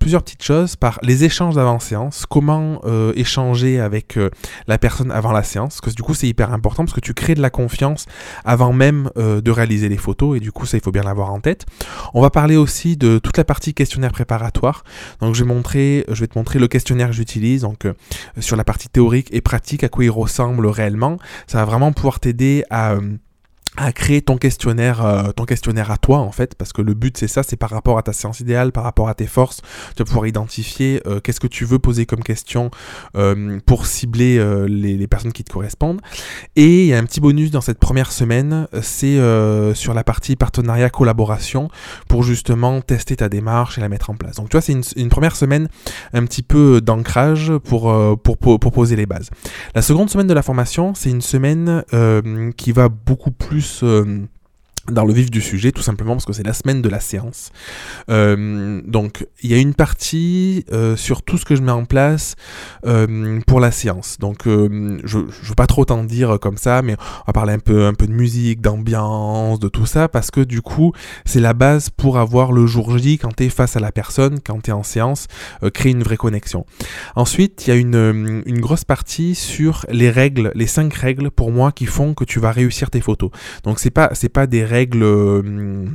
plusieurs 0.00 0.22
petites 0.22 0.42
choses, 0.42 0.76
par 0.76 0.98
les 1.02 1.24
échanges 1.24 1.54
d'avant 1.54 1.78
séance, 1.78 2.26
comment 2.28 2.80
échanger 3.14 3.80
avec 3.80 4.18
la 4.66 4.78
personne 4.78 5.10
avant 5.10 5.32
la 5.32 5.42
séance, 5.42 5.80
parce 5.80 5.92
que 5.92 5.96
du 5.96 6.02
coup 6.02 6.14
c'est 6.14 6.28
hyper 6.28 6.52
important 6.52 6.84
parce 6.84 6.94
que 6.94 7.00
tu 7.00 7.14
crées 7.14 7.34
de 7.34 7.42
la 7.42 7.50
confiance 7.50 8.06
avant 8.44 8.72
même 8.72 9.10
de 9.16 9.50
réaliser 9.50 9.88
les 9.88 9.96
photos 9.96 10.36
et 10.36 10.40
du 10.40 10.52
coup 10.52 10.66
ça 10.66 10.76
il 10.76 10.82
faut 10.82 10.92
bien 10.92 11.02
l'avoir 11.02 11.32
en 11.32 11.40
tête. 11.40 11.66
On 12.14 12.20
va 12.20 12.30
parler 12.30 12.56
aussi 12.56 12.96
de 12.96 13.18
toute 13.18 13.36
la 13.36 13.44
partie 13.44 13.74
questionnaire 13.74 14.12
préparatoire. 14.12 14.84
Donc 15.20 15.34
j'ai 15.34 15.44
mon 15.44 15.61
je 15.70 16.20
vais 16.20 16.26
te 16.26 16.38
montrer 16.38 16.58
le 16.58 16.68
questionnaire 16.68 17.08
que 17.08 17.14
j'utilise, 17.14 17.62
donc 17.62 17.84
euh, 17.84 17.94
sur 18.40 18.56
la 18.56 18.64
partie 18.64 18.88
théorique 18.88 19.28
et 19.32 19.40
pratique, 19.40 19.84
à 19.84 19.88
quoi 19.88 20.04
il 20.04 20.10
ressemble 20.10 20.66
réellement. 20.66 21.18
Ça 21.46 21.58
va 21.58 21.64
vraiment 21.64 21.92
pouvoir 21.92 22.20
t'aider 22.20 22.64
à... 22.70 22.94
Euh, 22.94 23.00
à 23.76 23.90
créer 23.92 24.20
ton 24.20 24.36
questionnaire, 24.36 25.04
euh, 25.04 25.32
ton 25.32 25.44
questionnaire 25.44 25.90
à 25.90 25.96
toi 25.96 26.18
en 26.18 26.30
fait, 26.30 26.54
parce 26.54 26.74
que 26.74 26.82
le 26.82 26.92
but 26.92 27.16
c'est 27.16 27.28
ça, 27.28 27.42
c'est 27.42 27.56
par 27.56 27.70
rapport 27.70 27.96
à 27.96 28.02
ta 28.02 28.12
séance 28.12 28.40
idéale, 28.40 28.70
par 28.70 28.84
rapport 28.84 29.08
à 29.08 29.14
tes 29.14 29.26
forces, 29.26 29.62
tu 29.96 30.02
vas 30.02 30.04
pouvoir 30.04 30.26
identifier 30.26 31.00
euh, 31.06 31.20
qu'est-ce 31.20 31.40
que 31.40 31.46
tu 31.46 31.64
veux 31.64 31.78
poser 31.78 32.04
comme 32.04 32.22
question 32.22 32.70
euh, 33.16 33.58
pour 33.64 33.86
cibler 33.86 34.42
les, 34.68 35.06
personnes 35.06 35.32
qui 35.32 35.44
te 35.44 35.52
correspondent. 35.52 36.00
Et 36.56 36.82
il 36.82 36.86
y 36.86 36.94
a 36.94 36.98
un 36.98 37.04
petit 37.04 37.20
bonus 37.20 37.50
dans 37.50 37.60
cette 37.60 37.78
première 37.78 38.12
semaine, 38.12 38.66
c'est 38.82 39.18
sur 39.74 39.94
la 39.94 40.04
partie 40.04 40.36
partenariat 40.36 40.90
collaboration 40.90 41.68
pour 42.08 42.22
justement 42.22 42.80
tester 42.80 43.16
ta 43.16 43.28
démarche 43.28 43.78
et 43.78 43.80
la 43.80 43.88
mettre 43.88 44.10
en 44.10 44.14
place. 44.14 44.36
Donc 44.36 44.48
tu 44.48 44.56
vois, 44.56 44.62
c'est 44.62 44.72
une, 44.96 45.08
première 45.08 45.36
semaine 45.36 45.68
un 46.12 46.24
petit 46.24 46.42
peu 46.42 46.80
d'ancrage 46.80 47.52
pour, 47.64 47.92
pour, 48.22 48.58
poser 48.72 48.96
les 48.96 49.06
bases. 49.06 49.30
La 49.74 49.82
seconde 49.82 50.08
semaine 50.08 50.28
de 50.28 50.34
la 50.34 50.42
formation, 50.42 50.94
c'est 50.94 51.10
une 51.10 51.20
semaine 51.20 51.82
qui 52.56 52.72
va 52.72 52.88
beaucoup 52.88 53.32
plus 53.32 53.61
euh, 53.82 54.26
dans 54.90 55.04
le 55.04 55.12
vif 55.12 55.30
du 55.30 55.40
sujet, 55.40 55.70
tout 55.70 55.82
simplement 55.82 56.14
parce 56.14 56.24
que 56.24 56.32
c'est 56.32 56.42
la 56.42 56.52
semaine 56.52 56.82
de 56.82 56.88
la 56.88 56.98
séance. 56.98 57.50
Euh, 58.10 58.80
donc, 58.84 59.26
il 59.42 59.50
y 59.50 59.54
a 59.54 59.58
une 59.58 59.74
partie 59.74 60.64
euh, 60.72 60.96
sur 60.96 61.22
tout 61.22 61.38
ce 61.38 61.44
que 61.44 61.54
je 61.54 61.62
mets 61.62 61.72
en 61.72 61.84
place 61.84 62.34
euh, 62.84 63.40
pour 63.46 63.60
la 63.60 63.70
séance. 63.70 64.18
Donc, 64.18 64.40
je, 64.44 64.98
je 65.04 65.48
veux 65.48 65.54
pas 65.54 65.68
trop 65.68 65.84
t'en 65.84 66.02
dire 66.02 66.38
comme 66.40 66.56
ça, 66.56 66.82
mais 66.82 66.94
on 66.94 67.24
va 67.28 67.32
parler 67.32 67.52
un 67.52 67.60
peu, 67.60 67.86
un 67.86 67.94
peu 67.94 68.06
de 68.06 68.12
musique, 68.12 68.60
d'ambiance, 68.60 69.60
de 69.60 69.68
tout 69.68 69.86
ça, 69.86 70.08
parce 70.08 70.30
que 70.30 70.40
du 70.40 70.62
coup, 70.62 70.92
c'est 71.24 71.40
la 71.40 71.54
base 71.54 71.90
pour 71.90 72.18
avoir 72.18 72.50
le 72.50 72.66
jour 72.66 72.98
J 72.98 73.18
quand 73.18 73.36
tu 73.36 73.44
es 73.44 73.48
face 73.48 73.76
à 73.76 73.80
la 73.80 73.92
personne, 73.92 74.40
quand 74.44 74.62
tu 74.62 74.70
es 74.70 74.72
en 74.72 74.82
séance, 74.82 75.28
créer 75.74 75.92
une 75.92 76.02
vraie 76.02 76.16
connexion. 76.16 76.66
Ensuite, 77.14 77.66
il 77.66 77.70
y 77.70 77.72
a 77.72 77.76
une, 77.76 78.42
une 78.46 78.60
grosse 78.60 78.84
partie 78.84 79.36
sur 79.36 79.86
les 79.90 80.10
règles, 80.10 80.50
les 80.54 80.66
cinq 80.66 80.92
règles 80.94 81.30
pour 81.30 81.52
moi 81.52 81.70
qui 81.70 81.86
font 81.86 82.14
que 82.14 82.24
tu 82.24 82.40
vas 82.40 82.50
réussir 82.50 82.90
tes 82.90 83.00
photos. 83.00 83.30
Donc, 83.62 83.78
c'est 83.78 83.90
pas, 83.90 84.10
pas 84.32 84.46
des 84.46 84.64
règles 84.72 85.02
euh, 85.02 85.86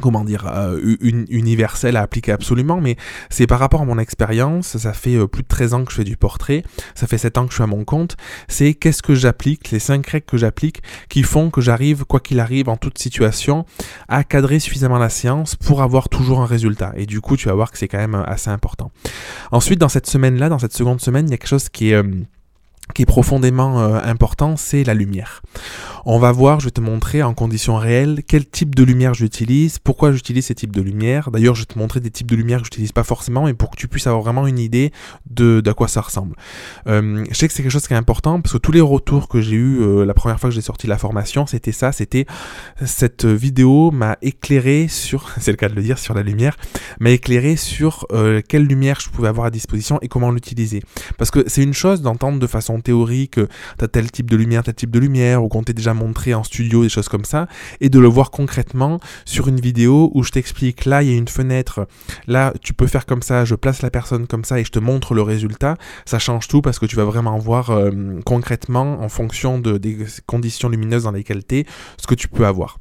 comment 0.00 0.24
dire, 0.24 0.46
euh, 0.52 0.96
universelle 1.00 1.96
à 1.96 2.02
appliquer 2.02 2.32
absolument, 2.32 2.80
mais 2.80 2.96
c'est 3.30 3.46
par 3.46 3.58
rapport 3.58 3.82
à 3.82 3.84
mon 3.84 3.98
expérience, 3.98 4.76
ça 4.76 4.92
fait 4.92 5.14
euh, 5.16 5.26
plus 5.26 5.42
de 5.42 5.48
13 5.48 5.74
ans 5.74 5.84
que 5.84 5.92
je 5.92 5.96
fais 5.96 6.04
du 6.04 6.16
portrait, 6.16 6.64
ça 6.94 7.06
fait 7.06 7.18
7 7.18 7.38
ans 7.38 7.44
que 7.44 7.50
je 7.50 7.54
suis 7.54 7.62
à 7.62 7.68
mon 7.68 7.84
compte, 7.84 8.16
c'est 8.48 8.74
qu'est-ce 8.74 9.02
que 9.02 9.14
j'applique, 9.14 9.70
les 9.70 9.78
5 9.78 10.06
règles 10.06 10.26
que 10.26 10.36
j'applique 10.36 10.82
qui 11.08 11.22
font 11.22 11.50
que 11.50 11.60
j'arrive, 11.60 12.04
quoi 12.04 12.20
qu'il 12.20 12.40
arrive, 12.40 12.68
en 12.68 12.76
toute 12.76 12.98
situation, 12.98 13.64
à 14.08 14.24
cadrer 14.24 14.58
suffisamment 14.58 14.98
la 14.98 15.08
séance 15.08 15.54
pour 15.56 15.80
avoir 15.82 16.08
toujours 16.08 16.40
un 16.40 16.46
résultat. 16.46 16.92
Et 16.96 17.06
du 17.06 17.20
coup, 17.20 17.36
tu 17.36 17.48
vas 17.48 17.54
voir 17.54 17.70
que 17.70 17.78
c'est 17.78 17.88
quand 17.88 17.98
même 17.98 18.22
assez 18.26 18.50
important. 18.50 18.90
Ensuite, 19.52 19.78
dans 19.78 19.88
cette 19.88 20.06
semaine-là, 20.06 20.48
dans 20.48 20.58
cette 20.58 20.74
seconde 20.74 21.00
semaine, 21.00 21.28
il 21.28 21.30
y 21.30 21.34
a 21.34 21.38
quelque 21.38 21.48
chose 21.48 21.68
qui 21.68 21.92
est 21.92 22.02
qui 22.92 23.02
est 23.02 23.06
profondément 23.06 23.80
euh, 23.80 24.00
important, 24.04 24.56
c'est 24.56 24.84
la 24.84 24.94
lumière. 24.94 25.42
On 26.04 26.18
va 26.18 26.32
voir, 26.32 26.60
je 26.60 26.66
vais 26.66 26.70
te 26.70 26.82
montrer 26.82 27.22
en 27.22 27.32
conditions 27.32 27.76
réelles 27.76 28.20
quel 28.26 28.46
type 28.46 28.74
de 28.74 28.82
lumière 28.82 29.14
j'utilise, 29.14 29.78
pourquoi 29.78 30.12
j'utilise 30.12 30.46
ces 30.46 30.54
types 30.54 30.74
de 30.74 30.82
lumière. 30.82 31.30
D'ailleurs, 31.30 31.54
je 31.54 31.62
vais 31.62 31.66
te 31.66 31.78
montrer 31.78 32.00
des 32.00 32.10
types 32.10 32.30
de 32.30 32.36
lumière 32.36 32.58
que 32.58 32.64
j'utilise 32.64 32.92
pas 32.92 33.04
forcément, 33.04 33.44
mais 33.44 33.54
pour 33.54 33.70
que 33.70 33.76
tu 33.76 33.88
puisses 33.88 34.06
avoir 34.06 34.22
vraiment 34.22 34.46
une 34.46 34.58
idée 34.58 34.92
de 35.30 35.62
d'à 35.62 35.72
quoi 35.72 35.88
ça 35.88 36.02
ressemble. 36.02 36.36
Euh, 36.86 37.24
je 37.30 37.34
sais 37.34 37.48
que 37.48 37.54
c'est 37.54 37.62
quelque 37.62 37.72
chose 37.72 37.86
qui 37.86 37.94
est 37.94 37.96
important 37.96 38.40
parce 38.40 38.52
que 38.52 38.58
tous 38.58 38.72
les 38.72 38.82
retours 38.82 39.28
que 39.28 39.40
j'ai 39.40 39.56
eu 39.56 39.80
euh, 39.80 40.04
la 40.04 40.12
première 40.12 40.38
fois 40.38 40.50
que 40.50 40.54
j'ai 40.54 40.60
sorti 40.60 40.86
la 40.86 40.98
formation, 40.98 41.46
c'était 41.46 41.72
ça, 41.72 41.90
c'était 41.90 42.26
cette 42.84 43.24
vidéo 43.24 43.90
m'a 43.92 44.18
éclairé 44.20 44.88
sur, 44.88 45.30
c'est 45.40 45.52
le 45.52 45.56
cas 45.56 45.70
de 45.70 45.74
le 45.74 45.82
dire, 45.82 45.98
sur 45.98 46.12
la 46.12 46.22
lumière, 46.22 46.56
m'a 47.00 47.10
éclairé 47.10 47.56
sur 47.56 48.06
quelle 48.48 48.64
lumière 48.64 49.00
je 49.00 49.08
pouvais 49.08 49.28
avoir 49.28 49.46
à 49.46 49.50
disposition 49.50 49.98
et 50.02 50.08
comment 50.08 50.30
l'utiliser. 50.30 50.82
Parce 51.16 51.30
que 51.30 51.44
c'est 51.46 51.62
une 51.62 51.74
chose 51.74 52.02
d'entendre 52.02 52.38
de 52.38 52.46
façon 52.46 52.73
théorique, 52.80 53.34
tu 53.78 53.84
as 53.84 53.88
tel 53.88 54.10
type 54.10 54.30
de 54.30 54.36
lumière, 54.36 54.62
tel 54.62 54.74
type 54.74 54.90
de 54.90 54.98
lumière, 54.98 55.42
ou 55.42 55.48
qu'on 55.48 55.62
t'ait 55.62 55.72
déjà 55.72 55.94
montré 55.94 56.34
en 56.34 56.44
studio, 56.44 56.82
des 56.82 56.88
choses 56.88 57.08
comme 57.08 57.24
ça, 57.24 57.46
et 57.80 57.88
de 57.88 57.98
le 57.98 58.08
voir 58.08 58.30
concrètement 58.30 59.00
sur 59.24 59.48
une 59.48 59.60
vidéo 59.60 60.10
où 60.14 60.22
je 60.22 60.30
t'explique, 60.30 60.84
là 60.84 61.02
il 61.02 61.10
y 61.10 61.14
a 61.14 61.16
une 61.16 61.28
fenêtre, 61.28 61.86
là 62.26 62.52
tu 62.60 62.72
peux 62.74 62.86
faire 62.86 63.06
comme 63.06 63.22
ça, 63.22 63.44
je 63.44 63.54
place 63.54 63.82
la 63.82 63.90
personne 63.90 64.26
comme 64.26 64.44
ça 64.44 64.58
et 64.60 64.64
je 64.64 64.70
te 64.70 64.78
montre 64.78 65.14
le 65.14 65.22
résultat, 65.22 65.76
ça 66.04 66.18
change 66.18 66.48
tout 66.48 66.62
parce 66.62 66.78
que 66.78 66.86
tu 66.86 66.96
vas 66.96 67.04
vraiment 67.04 67.38
voir 67.38 67.70
euh, 67.70 67.90
concrètement 68.24 69.00
en 69.02 69.08
fonction 69.08 69.58
de, 69.58 69.78
des 69.78 69.98
conditions 70.26 70.68
lumineuses 70.68 71.04
dans 71.04 71.12
lesquelles 71.12 71.44
tu 71.44 71.58
es, 71.58 71.66
ce 71.98 72.06
que 72.06 72.14
tu 72.14 72.28
peux 72.28 72.46
avoir. 72.46 72.78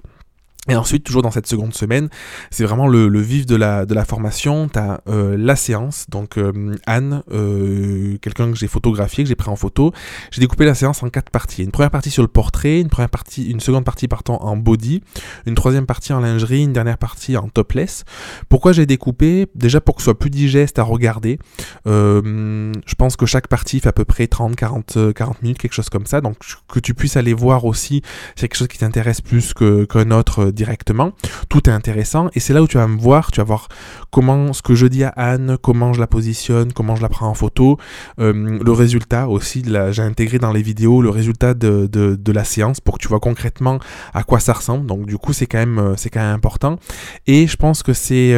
Et 0.69 0.75
ensuite, 0.77 1.03
toujours 1.03 1.21
dans 1.21 1.31
cette 1.31 1.47
seconde 1.47 1.73
semaine, 1.73 2.07
c'est 2.49 2.63
vraiment 2.63 2.87
le, 2.87 3.19
vif 3.19 3.45
de 3.45 3.55
la, 3.55 4.05
formation. 4.05 4.69
Tu 4.69 4.79
as 4.79 5.01
euh, 5.09 5.35
la 5.37 5.57
séance, 5.57 6.05
donc 6.09 6.37
euh, 6.37 6.75
Anne, 6.85 7.21
euh, 7.33 8.17
quelqu'un 8.21 8.49
que 8.49 8.57
j'ai 8.57 8.67
photographié, 8.67 9.25
que 9.25 9.27
j'ai 9.27 9.35
pris 9.35 9.49
en 9.49 9.57
photo. 9.57 9.91
J'ai 10.31 10.39
découpé 10.39 10.63
la 10.63 10.73
séance 10.73 11.03
en 11.03 11.09
quatre 11.09 11.31
parties. 11.31 11.63
Une 11.63 11.71
première 11.71 11.91
partie 11.91 12.11
sur 12.11 12.21
le 12.21 12.29
portrait, 12.29 12.79
une 12.79 12.87
première 12.87 13.09
partie, 13.09 13.51
une 13.51 13.59
seconde 13.59 13.83
partie 13.83 14.07
partant 14.07 14.41
en 14.41 14.55
body, 14.55 15.01
une 15.45 15.55
troisième 15.55 15.85
partie 15.85 16.13
en 16.13 16.21
lingerie, 16.21 16.63
une 16.63 16.73
dernière 16.73 16.97
partie 16.97 17.35
en 17.35 17.49
topless. 17.49 18.05
Pourquoi 18.47 18.71
j'ai 18.71 18.85
découpé? 18.85 19.47
Déjà 19.55 19.81
pour 19.81 19.95
que 19.95 20.01
ce 20.01 20.05
soit 20.05 20.17
plus 20.17 20.29
digeste 20.29 20.79
à 20.79 20.83
regarder. 20.83 21.39
je 21.85 22.95
pense 22.97 23.17
que 23.17 23.25
chaque 23.25 23.47
partie 23.47 23.81
fait 23.81 23.89
à 23.89 23.93
peu 23.93 24.05
près 24.05 24.27
30, 24.27 24.55
40, 24.55 25.13
40 25.13 25.41
minutes, 25.41 25.57
quelque 25.57 25.73
chose 25.73 25.89
comme 25.89 26.05
ça. 26.05 26.21
Donc 26.21 26.37
que 26.71 26.79
tu 26.79 26.93
puisses 26.93 27.17
aller 27.17 27.33
voir 27.33 27.65
aussi 27.65 27.83
si 27.83 28.01
c'est 28.35 28.47
quelque 28.47 28.57
chose 28.57 28.67
qui 28.69 28.77
t'intéresse 28.77 29.19
plus 29.19 29.53
qu'un 29.53 30.11
autre 30.11 30.52
directement. 30.53 31.13
Tout 31.49 31.69
est 31.69 31.73
intéressant 31.73 32.29
et 32.33 32.39
c'est 32.39 32.53
là 32.53 32.61
où 32.61 32.67
tu 32.67 32.77
vas 32.77 32.87
me 32.87 32.99
voir, 32.99 33.31
tu 33.31 33.39
vas 33.39 33.43
voir 33.43 33.67
comment 34.11 34.53
ce 34.53 34.61
que 34.61 34.75
je 34.75 34.87
dis 34.87 35.03
à 35.03 35.09
Anne, 35.09 35.57
comment 35.61 35.93
je 35.93 35.99
la 35.99 36.07
positionne, 36.07 36.73
comment 36.73 36.95
je 36.95 37.01
la 37.01 37.09
prends 37.09 37.27
en 37.27 37.33
photo, 37.33 37.77
le 38.17 38.71
résultat 38.71 39.27
aussi, 39.27 39.63
j'ai 39.91 40.01
intégré 40.01 40.39
dans 40.39 40.51
les 40.51 40.61
vidéos 40.61 41.01
le 41.01 41.09
résultat 41.09 41.53
de, 41.53 42.31
la 42.33 42.43
séance 42.43 42.79
pour 42.79 42.97
que 42.97 43.01
tu 43.03 43.07
vois 43.07 43.19
concrètement 43.19 43.79
à 44.13 44.23
quoi 44.23 44.39
ça 44.39 44.53
ressemble. 44.53 44.87
Donc 44.87 45.05
du 45.05 45.17
coup 45.17 45.33
c'est 45.33 45.45
quand 45.45 45.59
même 45.59 45.93
c'est 45.97 46.09
quand 46.09 46.21
même 46.21 46.35
important 46.35 46.79
et 47.27 47.47
je 47.47 47.55
pense 47.55 47.83
que 47.83 47.93
c'est 47.93 48.33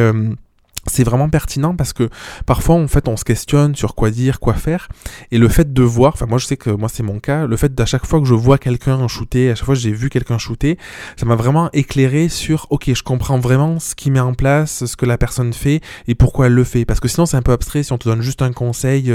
c'est 0.86 1.04
vraiment 1.04 1.28
pertinent 1.28 1.74
parce 1.74 1.92
que 1.92 2.08
parfois 2.46 2.76
en 2.76 2.88
fait 2.88 3.08
on 3.08 3.16
se 3.16 3.24
questionne 3.24 3.74
sur 3.74 3.94
quoi 3.94 4.10
dire, 4.10 4.40
quoi 4.40 4.54
faire. 4.54 4.88
Et 5.30 5.38
le 5.38 5.48
fait 5.48 5.72
de 5.72 5.82
voir, 5.82 6.14
enfin 6.14 6.26
moi 6.26 6.38
je 6.38 6.46
sais 6.46 6.56
que 6.56 6.70
moi 6.70 6.88
c'est 6.88 7.02
mon 7.02 7.18
cas, 7.18 7.46
le 7.46 7.56
fait 7.56 7.74
d'à 7.74 7.86
chaque 7.86 8.06
fois 8.06 8.20
que 8.20 8.26
je 8.26 8.34
vois 8.34 8.58
quelqu'un 8.58 9.06
shooter, 9.08 9.50
à 9.50 9.54
chaque 9.54 9.64
fois 9.64 9.74
que 9.74 9.80
j'ai 9.80 9.92
vu 9.92 10.08
quelqu'un 10.10 10.38
shooter, 10.38 10.78
ça 11.16 11.26
m'a 11.26 11.36
vraiment 11.36 11.70
éclairé 11.72 12.28
sur 12.28 12.66
ok 12.70 12.92
je 12.94 13.02
comprends 13.02 13.38
vraiment 13.38 13.78
ce 13.78 13.94
qu'il 13.94 14.12
met 14.12 14.20
en 14.20 14.34
place, 14.34 14.84
ce 14.86 14.96
que 14.96 15.06
la 15.06 15.18
personne 15.18 15.52
fait 15.52 15.80
et 16.08 16.14
pourquoi 16.14 16.46
elle 16.46 16.54
le 16.54 16.64
fait. 16.64 16.84
Parce 16.84 17.00
que 17.00 17.08
sinon 17.08 17.26
c'est 17.26 17.36
un 17.36 17.42
peu 17.42 17.52
abstrait. 17.52 17.82
Si 17.82 17.92
on 17.92 17.98
te 17.98 18.08
donne 18.08 18.22
juste 18.22 18.42
un 18.42 18.52
conseil 18.52 19.12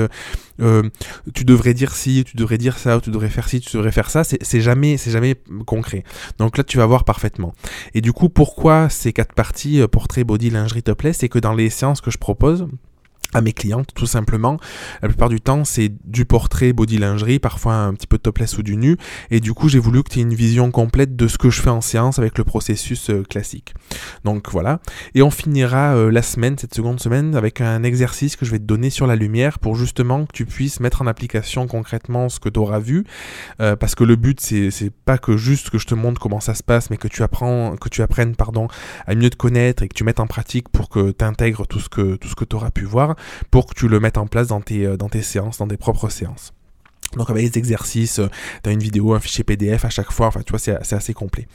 euh, 0.62 0.84
tu 1.34 1.46
devrais 1.46 1.74
dire 1.74 1.94
ci, 1.94 2.24
tu 2.26 2.38
devrais 2.38 2.58
dire 2.58 2.78
ça, 2.78 3.00
tu 3.02 3.10
devrais 3.12 3.30
faire 3.30 3.48
ci, 3.48 3.60
tu 3.60 3.76
devrais 3.76 3.92
faire 3.92 4.10
ça, 4.10 4.24
c'est 4.24 4.62
jamais, 4.62 4.98
jamais 4.98 5.36
concret. 5.66 6.04
Donc 6.38 6.58
là, 6.58 6.64
tu 6.64 6.78
vas 6.78 6.86
voir 6.86 7.04
parfaitement. 7.04 7.54
Et 7.94 8.02
du 8.02 8.14
coup, 8.14 8.30
pourquoi 8.30 8.90
ces 8.90 9.14
quatre 9.14 9.34
parties, 9.34 9.82
euh, 9.82 9.88
portrait, 9.88 10.24
body, 10.24 10.50
lingerie, 10.50 10.84
topless, 10.84 11.18
c'est 11.20 11.30
que 11.30 11.40
dans 11.40 11.54
les 11.54 11.70
séances 11.70 12.02
que 12.02 12.12
je 12.12 12.18
propose, 12.18 12.68
à 13.34 13.42
mes 13.42 13.54
clientes, 13.54 13.90
tout 13.96 14.06
simplement. 14.06 14.58
La 15.02 15.08
plupart 15.08 15.30
du 15.30 15.42
temps, 15.42 15.64
c'est 15.66 15.92
du 16.06 16.26
portrait 16.26 16.74
body 16.74 16.98
lingerie, 16.98 17.40
parfois 17.40 17.76
un 17.76 17.94
petit 17.94 18.08
peu 18.08 18.18
de 18.18 18.22
topless 18.22 18.58
ou 18.58 18.64
du 18.64 18.78
nu. 18.78 18.98
Et 19.30 19.40
du 19.40 19.54
coup, 19.54 19.70
j'ai 19.70 19.80
voulu 19.80 20.04
que 20.04 20.10
tu 20.10 20.20
aies 20.20 20.24
une 20.24 20.34
vision 20.34 20.72
complète 20.72 21.16
de 21.16 21.28
ce 21.28 21.38
que 21.38 21.50
je 21.50 21.62
fais 21.62 21.70
en 21.70 21.82
séance 21.82 22.20
avec 22.20 22.38
le 22.38 22.44
processus 22.44 23.10
euh, 23.10 23.24
classique. 23.24 23.74
Donc 24.24 24.50
voilà. 24.52 24.80
Et 25.16 25.22
on 25.22 25.32
finira 25.32 25.96
euh, 25.96 26.12
la 26.12 26.22
semaine, 26.22 26.58
cette 26.58 26.74
seconde 26.74 27.00
semaine, 27.00 27.36
avec 27.36 27.62
un 27.62 27.84
exercice 27.84 28.36
que 28.36 28.46
je 28.46 28.52
vais 28.52 28.60
te 28.60 28.64
donner 28.64 28.90
sur 28.90 29.08
la 29.08 29.16
lumière 29.16 29.60
pour 29.60 29.76
justement 29.76 30.26
que 30.26 30.34
tu 30.34 30.46
puisses 30.46 30.80
mettre 30.80 31.02
en 31.02 31.08
application 31.08 31.68
concrètement 31.68 32.30
ce 32.30 32.40
que 32.40 32.50
tu 32.50 32.60
auras 32.60 32.80
vu. 32.80 33.06
Euh, 33.62 33.76
parce 33.76 33.96
que 33.96 34.04
le 34.04 34.16
but, 34.16 34.40
c'est 34.40 34.92
pas 35.06 35.18
que 35.18 35.38
juste 35.38 35.70
que 35.70 35.78
je 35.78 35.88
te 35.88 35.96
montre 35.96 36.20
comment 36.20 36.40
ça 36.40 36.54
se 36.54 36.64
passe, 36.64 36.90
mais 36.90 36.98
que 36.98 37.08
tu 37.08 37.24
apprends, 37.24 37.76
que 37.78 37.90
tu 37.90 38.02
apprennes, 38.02 38.36
pardon, 38.36 38.68
à 39.06 39.16
mieux 39.16 39.30
te 39.30 39.36
connaître 39.36 39.84
et 39.84 39.88
que 39.88 39.94
tu 39.94 40.04
mettes 40.04 40.20
en 40.20 40.28
pratique 40.28 40.70
pour 40.70 40.90
que 40.90 41.12
tu 41.12 41.26
intègres 41.26 41.68
tout 41.68 41.80
ce 41.80 41.90
que, 41.90 42.16
tout 42.16 42.28
ce 42.28 42.36
que 42.36 42.46
tu 42.46 42.56
auras 42.56 42.72
pu 42.72 42.86
voir 42.86 43.16
pour 43.50 43.66
que 43.66 43.74
tu 43.74 43.88
le 43.88 44.00
mettes 44.00 44.18
en 44.18 44.28
place 44.28 44.48
dans 44.48 44.62
tes, 44.62 44.86
euh, 44.86 44.98
dans 44.98 45.10
tes 45.10 45.22
séances, 45.22 45.58
dans 45.58 45.68
tes 45.68 45.78
propres 45.78 46.10
séances. 46.10 46.54
Donc 47.18 47.30
avec 47.30 47.44
les 47.44 47.58
exercices, 47.58 48.20
euh, 48.20 48.30
tu 48.64 48.70
as 48.70 48.72
une 48.74 48.80
vidéo, 48.80 49.14
un 49.14 49.20
fichier 49.20 49.44
PDF 49.44 49.84
à 49.84 49.90
chaque 49.90 50.14
fois, 50.14 50.28
enfin 50.28 50.42
tu 50.46 50.52
vois, 50.52 50.60
c'est 50.60 50.94
assez 50.94 51.14
complet. 51.14 51.46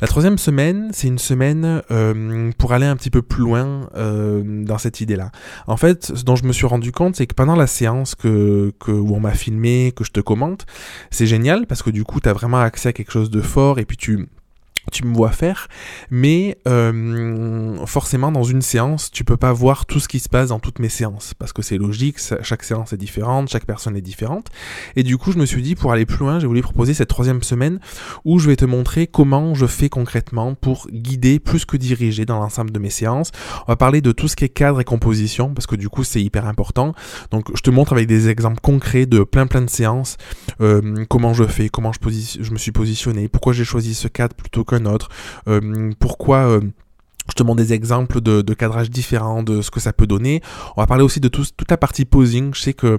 La 0.00 0.08
troisième 0.08 0.38
semaine, 0.38 0.90
c'est 0.92 1.06
une 1.06 1.20
semaine 1.20 1.82
euh, 1.92 2.50
pour 2.58 2.72
aller 2.72 2.86
un 2.86 2.96
petit 2.96 3.10
peu 3.10 3.22
plus 3.22 3.42
loin 3.42 3.88
dans 3.94 4.78
cette 4.78 5.00
idée-là. 5.00 5.30
En 5.68 5.76
fait, 5.76 6.06
ce 6.16 6.24
dont 6.24 6.34
je 6.34 6.44
me 6.44 6.52
suis 6.52 6.66
rendu 6.66 6.90
compte, 6.90 7.14
c'est 7.14 7.28
que 7.28 7.34
pendant 7.34 7.54
la 7.54 7.68
séance 7.68 8.16
que, 8.16 8.72
que 8.80 8.90
où 8.90 9.14
on 9.14 9.20
m'a 9.20 9.34
filmé, 9.34 9.92
que 9.94 10.02
je 10.02 10.10
te 10.10 10.20
commente, 10.20 10.66
c'est 11.10 11.26
génial 11.26 11.66
parce 11.66 11.82
que 11.82 11.90
du 11.90 12.02
coup, 12.02 12.20
tu 12.20 12.28
as 12.28 12.32
vraiment 12.32 12.58
accès 12.58 12.88
à 12.88 12.92
quelque 12.92 13.12
chose 13.12 13.30
de 13.30 13.40
fort 13.40 13.78
et 13.78 13.84
puis 13.84 13.96
tu 13.96 14.28
tu 14.90 15.04
me 15.04 15.14
vois 15.14 15.30
faire, 15.30 15.68
mais 16.10 16.58
euh, 16.66 17.84
forcément 17.86 18.32
dans 18.32 18.42
une 18.42 18.62
séance, 18.62 19.10
tu 19.10 19.24
peux 19.24 19.36
pas 19.36 19.52
voir 19.52 19.86
tout 19.86 20.00
ce 20.00 20.08
qui 20.08 20.18
se 20.18 20.28
passe 20.28 20.48
dans 20.48 20.58
toutes 20.58 20.78
mes 20.78 20.88
séances, 20.88 21.34
parce 21.34 21.52
que 21.52 21.62
c'est 21.62 21.78
logique, 21.78 22.18
chaque 22.42 22.62
séance 22.62 22.92
est 22.92 22.96
différente, 22.96 23.48
chaque 23.48 23.66
personne 23.66 23.96
est 23.96 24.02
différente, 24.02 24.48
et 24.96 25.02
du 25.02 25.18
coup 25.18 25.32
je 25.32 25.38
me 25.38 25.46
suis 25.46 25.62
dit 25.62 25.74
pour 25.74 25.92
aller 25.92 26.06
plus 26.06 26.18
loin, 26.18 26.38
j'ai 26.38 26.46
voulu 26.46 26.62
proposer 26.62 26.94
cette 26.94 27.08
troisième 27.08 27.42
semaine 27.42 27.80
où 28.24 28.38
je 28.38 28.48
vais 28.48 28.56
te 28.56 28.64
montrer 28.64 29.06
comment 29.06 29.54
je 29.54 29.66
fais 29.66 29.88
concrètement 29.88 30.54
pour 30.54 30.88
guider 30.90 31.38
plus 31.38 31.64
que 31.64 31.76
diriger 31.76 32.24
dans 32.24 32.38
l'ensemble 32.38 32.70
de 32.70 32.78
mes 32.78 32.90
séances. 32.90 33.30
On 33.66 33.72
va 33.72 33.76
parler 33.76 34.00
de 34.00 34.12
tout 34.12 34.28
ce 34.28 34.36
qui 34.36 34.44
est 34.44 34.48
cadre 34.48 34.80
et 34.80 34.84
composition, 34.84 35.54
parce 35.54 35.66
que 35.66 35.76
du 35.76 35.88
coup 35.88 36.04
c'est 36.04 36.22
hyper 36.22 36.46
important, 36.46 36.94
donc 37.30 37.54
je 37.54 37.62
te 37.62 37.70
montre 37.70 37.92
avec 37.92 38.06
des 38.06 38.28
exemples 38.28 38.60
concrets 38.60 39.06
de 39.06 39.22
plein 39.24 39.46
plein 39.46 39.62
de 39.62 39.70
séances, 39.70 40.16
euh, 40.60 41.04
comment 41.08 41.34
je 41.34 41.44
fais, 41.44 41.68
comment 41.68 41.92
je, 41.92 42.50
me 42.50 42.58
suis 42.58 42.72
positionné, 42.72 43.28
pourquoi 43.28 43.52
j'ai 43.52 43.64
choisi 43.64 43.94
ce 43.94 44.08
cadre 44.08 44.34
plutôt 44.34 44.64
autre, 44.86 45.08
euh, 45.48 45.90
pourquoi 45.98 46.48
euh, 46.48 46.60
je 47.28 47.34
te 47.34 47.42
montre 47.42 47.58
des 47.62 47.74
exemples 47.74 48.22
de, 48.22 48.54
cadrage 48.54 48.88
différents, 48.88 49.42
de 49.42 49.60
ce 49.60 49.70
que 49.70 49.80
ça 49.80 49.92
peut 49.92 50.06
donner. 50.06 50.40
On 50.76 50.80
va 50.80 50.86
parler 50.86 51.04
aussi 51.04 51.20
de 51.20 51.28
toute 51.28 51.70
la 51.70 51.76
partie 51.76 52.06
posing. 52.06 52.54
Je 52.54 52.60
sais 52.62 52.72
que 52.72 52.98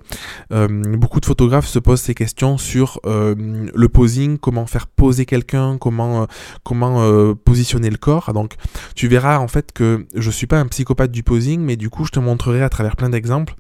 euh, 0.54 0.68
beaucoup 0.98 1.20
de 1.20 1.26
photographes 1.26 1.68
se 1.68 1.80
posent 1.80 2.02
ces 2.02 2.14
questions 2.14 2.60
sur 2.60 3.00
le 3.06 3.88
posing, 3.88 4.38
comment 4.38 4.68
faire 4.68 4.86
poser 4.86 5.26
quelqu'un, 5.26 5.80
comment, 5.80 6.28
comment 6.64 7.34
positionner 7.44 7.90
le 7.90 7.98
corps. 7.98 8.32
Donc 8.34 8.54
tu 8.94 9.08
verras 9.08 9.40
en 9.40 9.48
fait 9.48 9.72
que 9.72 10.06
je 10.14 10.30
suis 10.30 10.46
pas 10.46 10.60
un 10.60 10.68
psychopathe 10.68 11.12
du 11.12 11.24
posing, 11.24 11.62
mais 11.62 11.76
du 11.76 11.90
coup 11.90 12.06
je 12.06 12.12
te 12.12 12.20
montrerai 12.20 12.62
à 12.62 12.70
travers 12.70 12.96
plein 12.96 13.10
d'exemples 13.10 13.56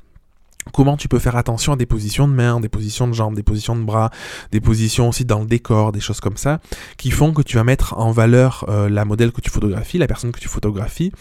comment 0.72 0.98
tu 0.98 1.08
peux 1.08 1.20
faire 1.20 1.36
attention 1.36 1.74
à 1.74 1.76
des 1.76 1.86
positions 1.86 2.28
de 2.28 2.34
main, 2.34 2.60
des 2.60 2.70
positions 2.70 3.08
de 3.08 3.14
jambes, 3.14 3.36
des 3.36 3.44
positions 3.44 3.76
de 3.76 3.84
bras, 3.84 4.10
des 4.52 4.62
positions 4.62 5.10
aussi 5.10 5.26
dans 5.26 5.40
le 5.40 5.46
décor, 5.46 5.92
des 5.92 6.00
choses 6.00 6.20
comme 6.20 6.38
ça, 6.38 6.60
qui 6.98 7.12
font 7.12 7.34
que 7.34 7.42
tu 7.42 7.58
vas 7.58 7.64
mettre 7.64 7.98
en 7.98 8.12
valeur 8.12 8.66
euh, 8.70 8.90
la 8.90 9.06
modèle 9.06 9.32
que 9.32 9.42
tu 9.42 9.50
photographies, 9.50 9.98
la 9.98 10.08
personne 10.08 10.32
que 10.32 10.40
tu 10.40 10.48
photographies, 10.48 11.12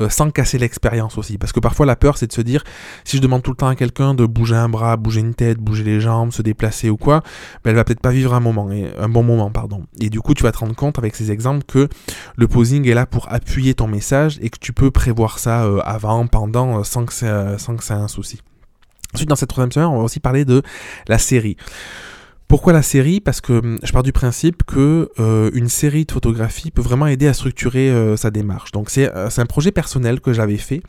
euh, 0.00 0.08
sans 0.08 0.30
casser 0.30 0.58
l'expérience 0.58 1.18
aussi. 1.18 1.38
Parce 1.38 1.52
que 1.52 1.60
parfois 1.60 1.86
la 1.86 1.96
peur 1.96 2.18
c'est 2.18 2.26
de 2.26 2.32
se 2.32 2.40
dire, 2.40 2.64
si 3.04 3.16
je 3.16 3.22
demande 3.22 3.42
tout 3.42 3.50
le 3.50 3.56
temps 3.56 3.68
à 3.68 3.76
quelqu'un 3.76 4.14
de 4.14 4.26
bouger 4.26 4.56
un 4.56 4.68
bras, 4.68 4.96
bouger 4.96 5.20
une 5.20 5.34
tête, 5.34 5.58
bouger 5.58 5.84
les 5.84 6.00
jambes, 6.00 6.32
se 6.32 6.42
déplacer 6.42 6.90
ou 6.90 6.96
quoi, 6.96 7.22
ben, 7.64 7.70
elle 7.70 7.76
va 7.76 7.84
peut-être 7.84 8.00
pas 8.00 8.10
vivre 8.10 8.34
un 8.34 8.40
moment, 8.40 8.68
un 8.70 9.08
bon 9.08 9.22
moment, 9.22 9.50
pardon. 9.50 9.84
Et 10.00 10.10
du 10.10 10.20
coup 10.20 10.34
tu 10.34 10.42
vas 10.42 10.52
te 10.52 10.58
rendre 10.58 10.74
compte 10.74 10.98
avec 10.98 11.14
ces 11.14 11.30
exemples 11.30 11.64
que 11.66 11.88
le 12.36 12.48
posing 12.48 12.88
est 12.88 12.94
là 12.94 13.06
pour 13.06 13.32
appuyer 13.32 13.74
ton 13.74 13.86
message 13.86 14.38
et 14.40 14.50
que 14.50 14.58
tu 14.58 14.72
peux 14.72 14.90
prévoir 14.90 15.38
ça 15.38 15.64
euh, 15.64 15.80
avant, 15.84 16.26
pendant, 16.26 16.82
sans 16.82 17.04
que 17.04 17.12
sans 17.12 17.76
que 17.76 17.92
ait 17.92 17.96
un 17.96 18.08
souci. 18.08 18.40
Ensuite, 19.16 19.30
dans 19.30 19.36
cette 19.36 19.48
troisième 19.48 19.72
semaine, 19.72 19.88
on 19.88 19.96
va 19.96 20.04
aussi 20.04 20.20
parler 20.20 20.44
de 20.44 20.60
la 21.08 21.16
série. 21.16 21.56
Pourquoi 22.48 22.72
la 22.72 22.82
série? 22.82 23.20
Parce 23.20 23.40
que 23.40 23.54
hum, 23.54 23.78
je 23.82 23.90
pars 23.92 24.04
du 24.04 24.12
principe 24.12 24.62
que 24.62 25.10
euh, 25.18 25.50
une 25.52 25.68
série 25.68 26.04
de 26.04 26.12
photographies 26.12 26.70
peut 26.70 26.82
vraiment 26.82 27.08
aider 27.08 27.26
à 27.26 27.34
structurer 27.34 27.90
euh, 27.90 28.16
sa 28.16 28.30
démarche. 28.30 28.70
Donc 28.70 28.88
c'est 28.88 29.12
euh, 29.12 29.28
un 29.36 29.46
projet 29.46 29.72
personnel 29.72 30.20
que 30.20 30.32
j'avais 30.32 30.56
fait 30.56 30.82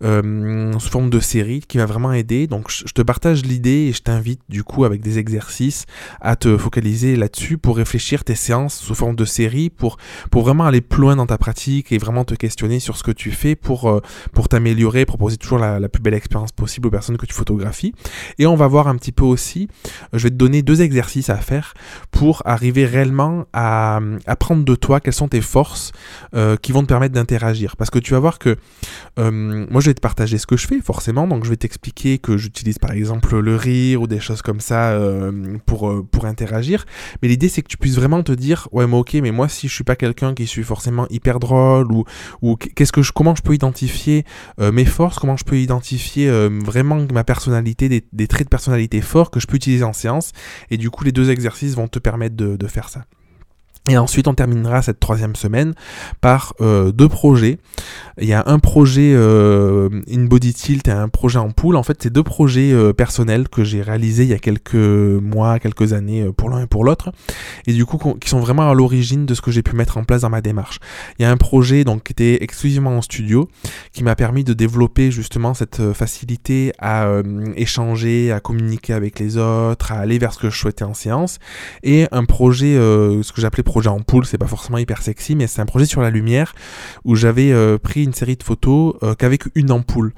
sous 0.00 0.88
forme 0.90 1.10
de 1.10 1.20
série 1.20 1.60
qui 1.66 1.78
m'a 1.78 1.86
vraiment 1.86 2.12
aidé. 2.12 2.46
Donc 2.46 2.70
je 2.70 2.92
te 2.92 3.02
partage 3.02 3.44
l'idée 3.44 3.88
et 3.88 3.92
je 3.92 4.02
t'invite 4.02 4.40
du 4.48 4.62
coup 4.62 4.84
avec 4.84 5.00
des 5.00 5.18
exercices 5.18 5.84
à 6.20 6.36
te 6.36 6.56
focaliser 6.56 7.16
là-dessus 7.16 7.58
pour 7.58 7.76
réfléchir 7.76 8.22
tes 8.24 8.36
séances 8.36 8.76
sous 8.76 8.94
forme 8.94 9.16
de 9.16 9.24
série 9.24 9.70
pour 9.70 9.98
vraiment 10.32 10.64
aller 10.64 10.80
plus 10.80 11.02
loin 11.02 11.16
dans 11.16 11.26
ta 11.26 11.38
pratique 11.38 11.92
et 11.92 11.98
vraiment 11.98 12.24
te 12.24 12.34
questionner 12.34 12.78
sur 12.80 12.96
ce 12.96 13.02
que 13.02 13.10
tu 13.10 13.32
fais 13.32 13.56
pour 13.56 14.00
t'améliorer, 14.48 15.04
proposer 15.04 15.36
toujours 15.36 15.58
la, 15.58 15.88
plus 15.88 16.02
belle 16.02 16.14
expérience 16.14 16.52
possible 16.52 16.88
aux 16.88 16.90
personnes 16.90 17.16
que 17.16 17.26
tu 17.26 17.34
photographies. 17.34 17.94
Et 18.38 18.46
on 18.46 18.56
va 18.56 18.68
voir 18.68 18.88
un 18.88 18.96
petit 18.96 19.12
peu 19.12 19.24
aussi. 19.24 19.68
Je 20.12 20.22
vais 20.22 20.30
te 20.30 20.36
donner 20.36 20.62
deux 20.62 20.82
exercices 20.82 20.99
à 21.28 21.36
faire 21.36 21.74
pour 22.10 22.42
arriver 22.44 22.84
réellement 22.84 23.46
à 23.52 24.00
apprendre 24.26 24.64
de 24.64 24.74
toi 24.74 25.00
quelles 25.00 25.14
sont 25.14 25.28
tes 25.28 25.40
forces 25.40 25.92
euh, 26.34 26.56
qui 26.56 26.72
vont 26.72 26.82
te 26.82 26.86
permettre 26.86 27.14
d'interagir. 27.14 27.76
Parce 27.76 27.90
que 27.90 27.98
tu 27.98 28.12
vas 28.12 28.20
voir 28.20 28.38
que 28.38 28.56
euh, 29.18 29.66
moi 29.70 29.80
je 29.80 29.86
vais 29.86 29.94
te 29.94 30.00
partager 30.00 30.38
ce 30.38 30.46
que 30.46 30.56
je 30.56 30.66
fais 30.66 30.80
forcément, 30.80 31.26
donc 31.26 31.44
je 31.44 31.50
vais 31.50 31.56
t'expliquer 31.56 32.18
que 32.18 32.36
j'utilise 32.36 32.78
par 32.78 32.92
exemple 32.92 33.38
le 33.38 33.56
rire 33.56 34.02
ou 34.02 34.06
des 34.06 34.20
choses 34.20 34.42
comme 34.42 34.60
ça 34.60 34.90
euh, 34.90 35.56
pour, 35.66 35.92
pour 36.10 36.26
interagir. 36.26 36.84
Mais 37.22 37.28
l'idée 37.28 37.48
c'est 37.48 37.62
que 37.62 37.68
tu 37.68 37.78
puisses 37.78 37.96
vraiment 37.96 38.22
te 38.22 38.32
dire 38.32 38.68
ouais 38.72 38.86
mais 38.86 38.96
ok 38.96 39.14
mais 39.14 39.32
moi 39.32 39.48
si 39.48 39.68
je 39.68 39.74
suis 39.74 39.84
pas 39.84 39.96
quelqu'un 39.96 40.34
qui 40.34 40.46
suis 40.46 40.64
forcément 40.64 41.06
hyper 41.10 41.40
drôle 41.40 41.90
ou, 41.92 42.04
ou 42.42 42.56
qu'est-ce 42.56 42.92
que 42.92 43.02
je, 43.02 43.12
comment 43.12 43.34
je 43.34 43.42
peux 43.42 43.54
identifier 43.54 44.24
mes 44.58 44.84
forces, 44.84 45.18
comment 45.18 45.36
je 45.36 45.44
peux 45.44 45.58
identifier 45.58 46.30
vraiment 46.48 47.06
ma 47.12 47.24
personnalité, 47.24 47.88
des, 47.88 48.04
des 48.12 48.28
traits 48.28 48.46
de 48.46 48.50
personnalité 48.50 49.00
forts 49.00 49.30
que 49.30 49.40
je 49.40 49.46
peux 49.46 49.56
utiliser 49.56 49.84
en 49.84 49.92
séance 49.92 50.32
et 50.70 50.76
du 50.76 50.89
du 50.90 50.96
coup, 50.96 51.04
les 51.04 51.12
deux 51.12 51.30
exercices 51.30 51.76
vont 51.76 51.86
te 51.86 52.00
permettre 52.00 52.34
de, 52.34 52.66
faire 52.66 52.88
ça. 52.88 53.04
Et 53.90 53.98
ensuite, 53.98 54.28
on 54.28 54.34
terminera 54.34 54.82
cette 54.82 55.00
troisième 55.00 55.34
semaine 55.34 55.74
par 56.20 56.54
euh, 56.60 56.92
deux 56.92 57.08
projets. 57.08 57.58
Il 58.20 58.28
y 58.28 58.32
a 58.34 58.44
un 58.46 58.60
projet 58.60 59.12
euh, 59.14 59.88
in 60.08 60.26
body 60.26 60.54
tilt 60.54 60.86
et 60.86 60.92
un 60.92 61.08
projet 61.08 61.40
en 61.40 61.50
pool. 61.50 61.74
En 61.74 61.82
fait, 61.82 62.00
c'est 62.00 62.12
deux 62.12 62.22
projets 62.22 62.72
euh, 62.72 62.92
personnels 62.92 63.48
que 63.48 63.64
j'ai 63.64 63.82
réalisés 63.82 64.22
il 64.22 64.28
y 64.28 64.32
a 64.32 64.38
quelques 64.38 64.74
mois, 64.74 65.58
quelques 65.58 65.92
années 65.92 66.30
pour 66.36 66.50
l'un 66.50 66.62
et 66.62 66.66
pour 66.68 66.84
l'autre, 66.84 67.10
et 67.66 67.72
du 67.72 67.84
coup 67.84 67.98
qui 68.20 68.28
sont 68.28 68.38
vraiment 68.38 68.70
à 68.70 68.74
l'origine 68.74 69.26
de 69.26 69.34
ce 69.34 69.40
que 69.40 69.50
j'ai 69.50 69.62
pu 69.62 69.74
mettre 69.74 69.96
en 69.96 70.04
place 70.04 70.20
dans 70.20 70.30
ma 70.30 70.40
démarche. 70.40 70.78
Il 71.18 71.22
y 71.22 71.24
a 71.24 71.30
un 71.30 71.36
projet 71.36 71.82
donc 71.82 72.04
qui 72.04 72.12
était 72.12 72.44
exclusivement 72.44 72.96
en 72.96 73.02
studio, 73.02 73.48
qui 73.92 74.04
m'a 74.04 74.14
permis 74.14 74.44
de 74.44 74.52
développer 74.52 75.10
justement 75.10 75.54
cette 75.54 75.92
facilité 75.94 76.72
à 76.78 77.08
échanger, 77.56 78.30
à 78.30 78.38
communiquer 78.38 78.92
avec 78.92 79.18
les 79.18 79.36
autres, 79.36 79.90
à 79.92 79.96
aller 79.96 80.18
vers 80.18 80.32
ce 80.32 80.38
que 80.38 80.50
je 80.50 80.58
souhaitais 80.58 80.84
en 80.84 80.94
séance, 80.94 81.38
et 81.82 82.06
un 82.12 82.24
projet, 82.24 82.74
ce 82.74 83.32
que 83.32 83.40
j'appelais 83.40 83.62
projet 83.62 83.79
projet 83.80 83.88
en 83.88 84.00
poule, 84.00 84.26
c'est 84.26 84.36
pas 84.36 84.46
forcément 84.46 84.76
hyper 84.76 85.00
sexy, 85.00 85.34
mais 85.34 85.46
c'est 85.46 85.62
un 85.62 85.66
projet 85.66 85.86
sur 85.86 86.02
la 86.02 86.10
lumière 86.10 86.54
où 87.04 87.14
j'avais 87.14 87.78
pris 87.78 88.04
une 88.04 88.12
série 88.12 88.36
de 88.36 88.42
photos 88.42 88.94
qu'avec 89.18 89.44
une 89.54 89.70
ampoule. 89.72 90.12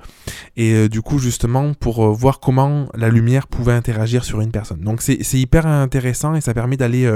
Et 0.56 0.88
du 0.88 1.00
coup, 1.00 1.18
justement, 1.18 1.72
pour 1.74 2.12
voir 2.12 2.40
comment 2.40 2.88
la 2.94 3.08
lumière 3.08 3.46
pouvait 3.46 3.72
interagir 3.72 4.24
sur 4.24 4.40
une 4.40 4.50
personne. 4.50 4.80
Donc 4.80 5.00
c'est 5.00 5.38
hyper 5.38 5.66
intéressant 5.66 6.34
et 6.34 6.40
ça 6.40 6.54
permet 6.54 6.76
d'aller 6.76 7.08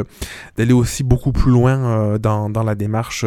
d'aller 0.57 0.73
aussi 0.73 1.03
beaucoup 1.03 1.33
plus 1.33 1.51
loin 1.51 2.17
dans, 2.19 2.49
dans, 2.49 2.63
la 2.63 2.77
démarche. 2.77 3.25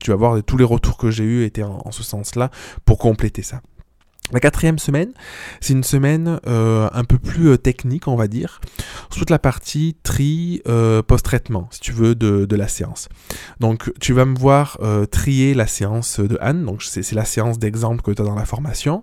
tu 0.00 0.10
vas 0.10 0.16
voir, 0.16 0.42
tous 0.44 0.56
les 0.56 0.64
retours 0.64 0.96
que 0.96 1.10
j'ai 1.10 1.24
eus 1.24 1.44
étaient 1.44 1.64
en 1.64 1.90
ce 1.90 2.04
sens-là 2.04 2.50
pour 2.84 2.98
compléter 2.98 3.42
ça. 3.42 3.60
La 4.30 4.40
quatrième 4.40 4.78
semaine, 4.78 5.12
c'est 5.60 5.72
une 5.72 5.82
semaine 5.82 6.40
euh, 6.46 6.88
un 6.92 7.04
peu 7.04 7.18
plus 7.18 7.48
euh, 7.48 7.58
technique, 7.58 8.06
on 8.06 8.14
va 8.14 8.28
dire, 8.28 8.60
sur 9.10 9.18
toute 9.18 9.30
la 9.30 9.40
partie 9.40 9.96
tri 10.04 10.62
euh, 10.68 11.02
post-traitement, 11.02 11.68
si 11.70 11.80
tu 11.80 11.92
veux, 11.92 12.14
de, 12.14 12.56
la 12.56 12.68
séance. 12.68 13.08
Donc, 13.60 13.90
tu 13.98 14.12
vas 14.12 14.24
me 14.24 14.36
voir 14.36 14.78
trier 15.10 15.54
la 15.54 15.66
séance 15.66 16.20
de 16.20 16.36
Anne, 16.40 16.64
donc 16.64 16.82
c'est 16.82 17.12
la 17.12 17.24
séance 17.24 17.58
d'exemple 17.58 18.02
que 18.02 18.10
tu 18.10 18.20
as 18.20 18.24
dans 18.24 18.34
la 18.34 18.44
formation. 18.44 19.02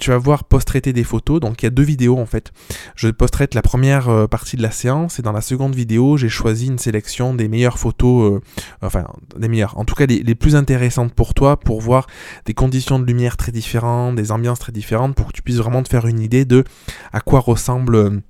tu 0.00 0.10
vas 0.10 0.18
voir 0.18 0.44
post-traiter 0.44 0.92
des 0.92 1.04
photos, 1.04 1.38
donc 1.40 1.62
il 1.62 1.66
y 1.66 1.68
a 1.68 1.70
deux 1.70 1.84
vidéos 1.84 2.18
en 2.18 2.26
fait. 2.26 2.52
Je 2.96 3.08
post-traite 3.08 3.54
la 3.54 3.62
première 3.62 4.28
partie 4.28 4.56
de 4.56 4.62
la 4.62 4.72
séance 4.72 5.20
et 5.20 5.22
dans 5.22 5.32
la 5.32 5.40
seconde 5.40 5.76
vidéo, 5.76 6.16
j'ai 6.16 6.28
choisi 6.28 6.66
une 6.66 6.78
sélection 6.78 7.34
des 7.34 7.46
meilleures 7.46 7.78
photos, 7.78 8.40
enfin, 8.82 9.06
des 9.36 9.48
meilleures, 9.48 9.78
en 9.78 9.84
tout 9.84 9.94
cas 9.94 10.06
les, 10.06 10.22
les 10.22 10.34
plus 10.34 10.56
intéressantes 10.56 11.14
pour 11.14 11.32
toi, 11.32 11.58
pour 11.58 11.80
voir 11.80 12.08
des 12.46 12.54
conditions 12.54 12.98
de 12.98 13.04
lumière 13.04 13.36
très 13.36 13.52
différentes, 13.52 14.16
des 14.16 14.25
ambiances 14.32 14.58
très 14.58 14.72
différentes 14.72 15.14
pour 15.14 15.28
que 15.28 15.32
tu 15.32 15.42
puisses 15.42 15.58
vraiment 15.58 15.82
te 15.82 15.88
faire 15.88 16.06
une 16.06 16.20
idée 16.20 16.44
de 16.44 16.64
à 17.12 17.20
quoi 17.20 17.40
ressemble 17.40 18.22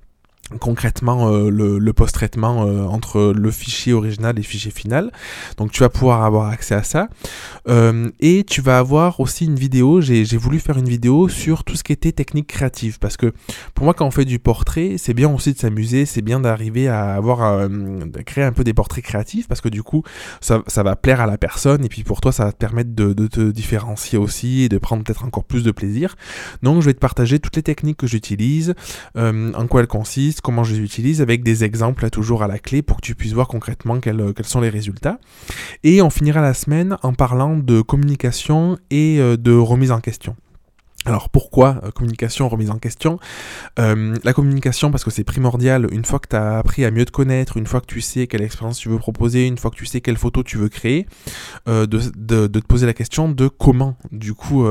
concrètement 0.59 1.29
euh, 1.31 1.49
le, 1.49 1.93
post-traitement 1.93 2.65
euh, 2.65 2.85
entre 2.85 3.33
le 3.35 3.51
fichier 3.51 3.93
original 3.93 4.35
et 4.35 4.41
le 4.41 4.47
fichier 4.47 4.71
final. 4.71 5.11
Donc 5.57 5.71
tu 5.71 5.81
vas 5.81 5.89
pouvoir 5.89 6.23
avoir 6.23 6.49
accès 6.49 6.75
à 6.75 6.83
ça. 6.83 7.09
Euh, 7.67 8.09
et 8.19 8.43
tu 8.43 8.61
vas 8.61 8.77
avoir 8.79 9.19
aussi 9.19 9.45
une 9.45 9.55
vidéo, 9.55 9.99
j'ai 10.01 10.23
voulu 10.37 10.59
faire 10.59 10.77
une 10.77 10.87
vidéo 10.87 11.27
sur 11.27 11.63
tout 11.63 11.75
ce 11.75 11.83
qui 11.83 11.91
était 11.91 12.11
technique 12.11 12.47
créative. 12.47 12.99
Parce 12.99 13.17
que 13.17 13.33
pour 13.73 13.83
moi 13.83 13.93
quand 13.93 14.05
on 14.05 14.11
fait 14.11 14.25
du 14.25 14.39
portrait, 14.39 14.95
c'est 14.97 15.13
bien 15.13 15.29
aussi 15.33 15.53
de 15.53 15.57
s'amuser, 15.57 16.05
c'est 16.05 16.21
bien 16.21 16.39
d'arriver 16.39 16.87
à 16.87 17.15
avoir 17.15 17.41
à 17.41 17.67
créer 18.25 18.43
un 18.43 18.51
peu 18.51 18.63
des 18.63 18.73
portraits 18.73 19.03
créatifs 19.03 19.47
parce 19.47 19.61
que 19.61 19.69
du 19.69 19.83
coup 19.83 20.03
ça, 20.39 20.63
va 20.77 20.95
plaire 20.95 21.21
à 21.21 21.25
la 21.25 21.37
personne 21.37 21.83
et 21.83 21.89
puis 21.89 22.03
pour 22.03 22.21
toi 22.21 22.31
ça 22.31 22.45
va 22.45 22.51
te 22.51 22.57
permettre 22.57 22.91
de 22.91 23.27
te 23.27 23.51
différencier 23.51 24.17
aussi 24.17 24.63
et 24.63 24.69
de 24.69 24.77
prendre 24.77 25.03
peut-être 25.03 25.25
encore 25.25 25.43
plus 25.43 25.63
de 25.63 25.71
plaisir. 25.71 26.15
Donc 26.63 26.81
je 26.81 26.85
vais 26.85 26.93
te 26.93 26.99
partager 26.99 27.39
toutes 27.39 27.55
les 27.55 27.63
techniques 27.63 27.97
que 27.97 28.07
j'utilise, 28.07 28.73
en 29.15 29.67
quoi 29.67 29.81
elles 29.81 29.87
consistent 29.87 30.36
comment 30.41 30.63
je 30.63 30.73
les 30.73 30.79
utilise, 30.79 31.21
avec 31.21 31.43
des 31.43 31.63
exemples 31.63 32.09
toujours 32.09 32.43
à 32.43 32.47
la 32.47 32.59
clé 32.59 32.81
pour 32.81 32.97
que 32.97 33.01
tu 33.01 33.15
puisses 33.15 33.33
voir 33.33 33.47
concrètement 33.47 33.99
quels, 33.99 34.33
quels 34.35 34.45
sont 34.45 34.61
les 34.61 34.69
résultats. 34.69 35.19
Et 35.83 36.01
on 36.01 36.09
finira 36.09 36.41
la 36.41 36.53
semaine 36.53 36.97
en 37.03 37.13
parlant 37.13 37.57
de 37.57 37.81
communication 37.81 38.77
et 38.89 39.19
euh, 39.19 39.37
de 39.37 39.53
remise 39.53 39.91
en 39.91 39.99
question. 39.99 40.35
Alors 41.07 41.29
pourquoi 41.29 41.79
euh, 41.85 41.91
communication, 41.91 42.49
remise 42.49 42.69
en 42.69 42.79
question? 42.79 43.17
Euh, 43.79 44.13
La 44.25 44.33
communication 44.33 44.91
parce 44.91 45.05
que 45.05 45.09
c'est 45.09 45.23
primordial, 45.23 45.87
une 45.93 46.03
fois 46.03 46.19
que 46.19 46.27
tu 46.27 46.35
as 46.35 46.57
appris 46.57 46.83
à 46.83 46.91
mieux 46.91 47.05
te 47.05 47.11
connaître, 47.11 47.55
une 47.55 47.65
fois 47.65 47.79
que 47.79 47.85
tu 47.85 48.01
sais 48.01 48.27
quelle 48.27 48.41
expérience 48.41 48.77
tu 48.77 48.89
veux 48.89 48.97
proposer, 48.97 49.47
une 49.47 49.57
fois 49.57 49.71
que 49.71 49.77
tu 49.77 49.85
sais 49.85 50.01
quelle 50.01 50.17
photo 50.17 50.43
tu 50.43 50.57
veux 50.57 50.67
créer, 50.67 51.07
euh, 51.69 51.85
de, 51.85 52.01
de, 52.17 52.59
te 52.59 52.65
poser 52.65 52.85
la 52.85 52.93
question 52.93 53.29
de 53.29 53.47
comment 53.47 53.95
du 54.11 54.33
coup 54.33 54.65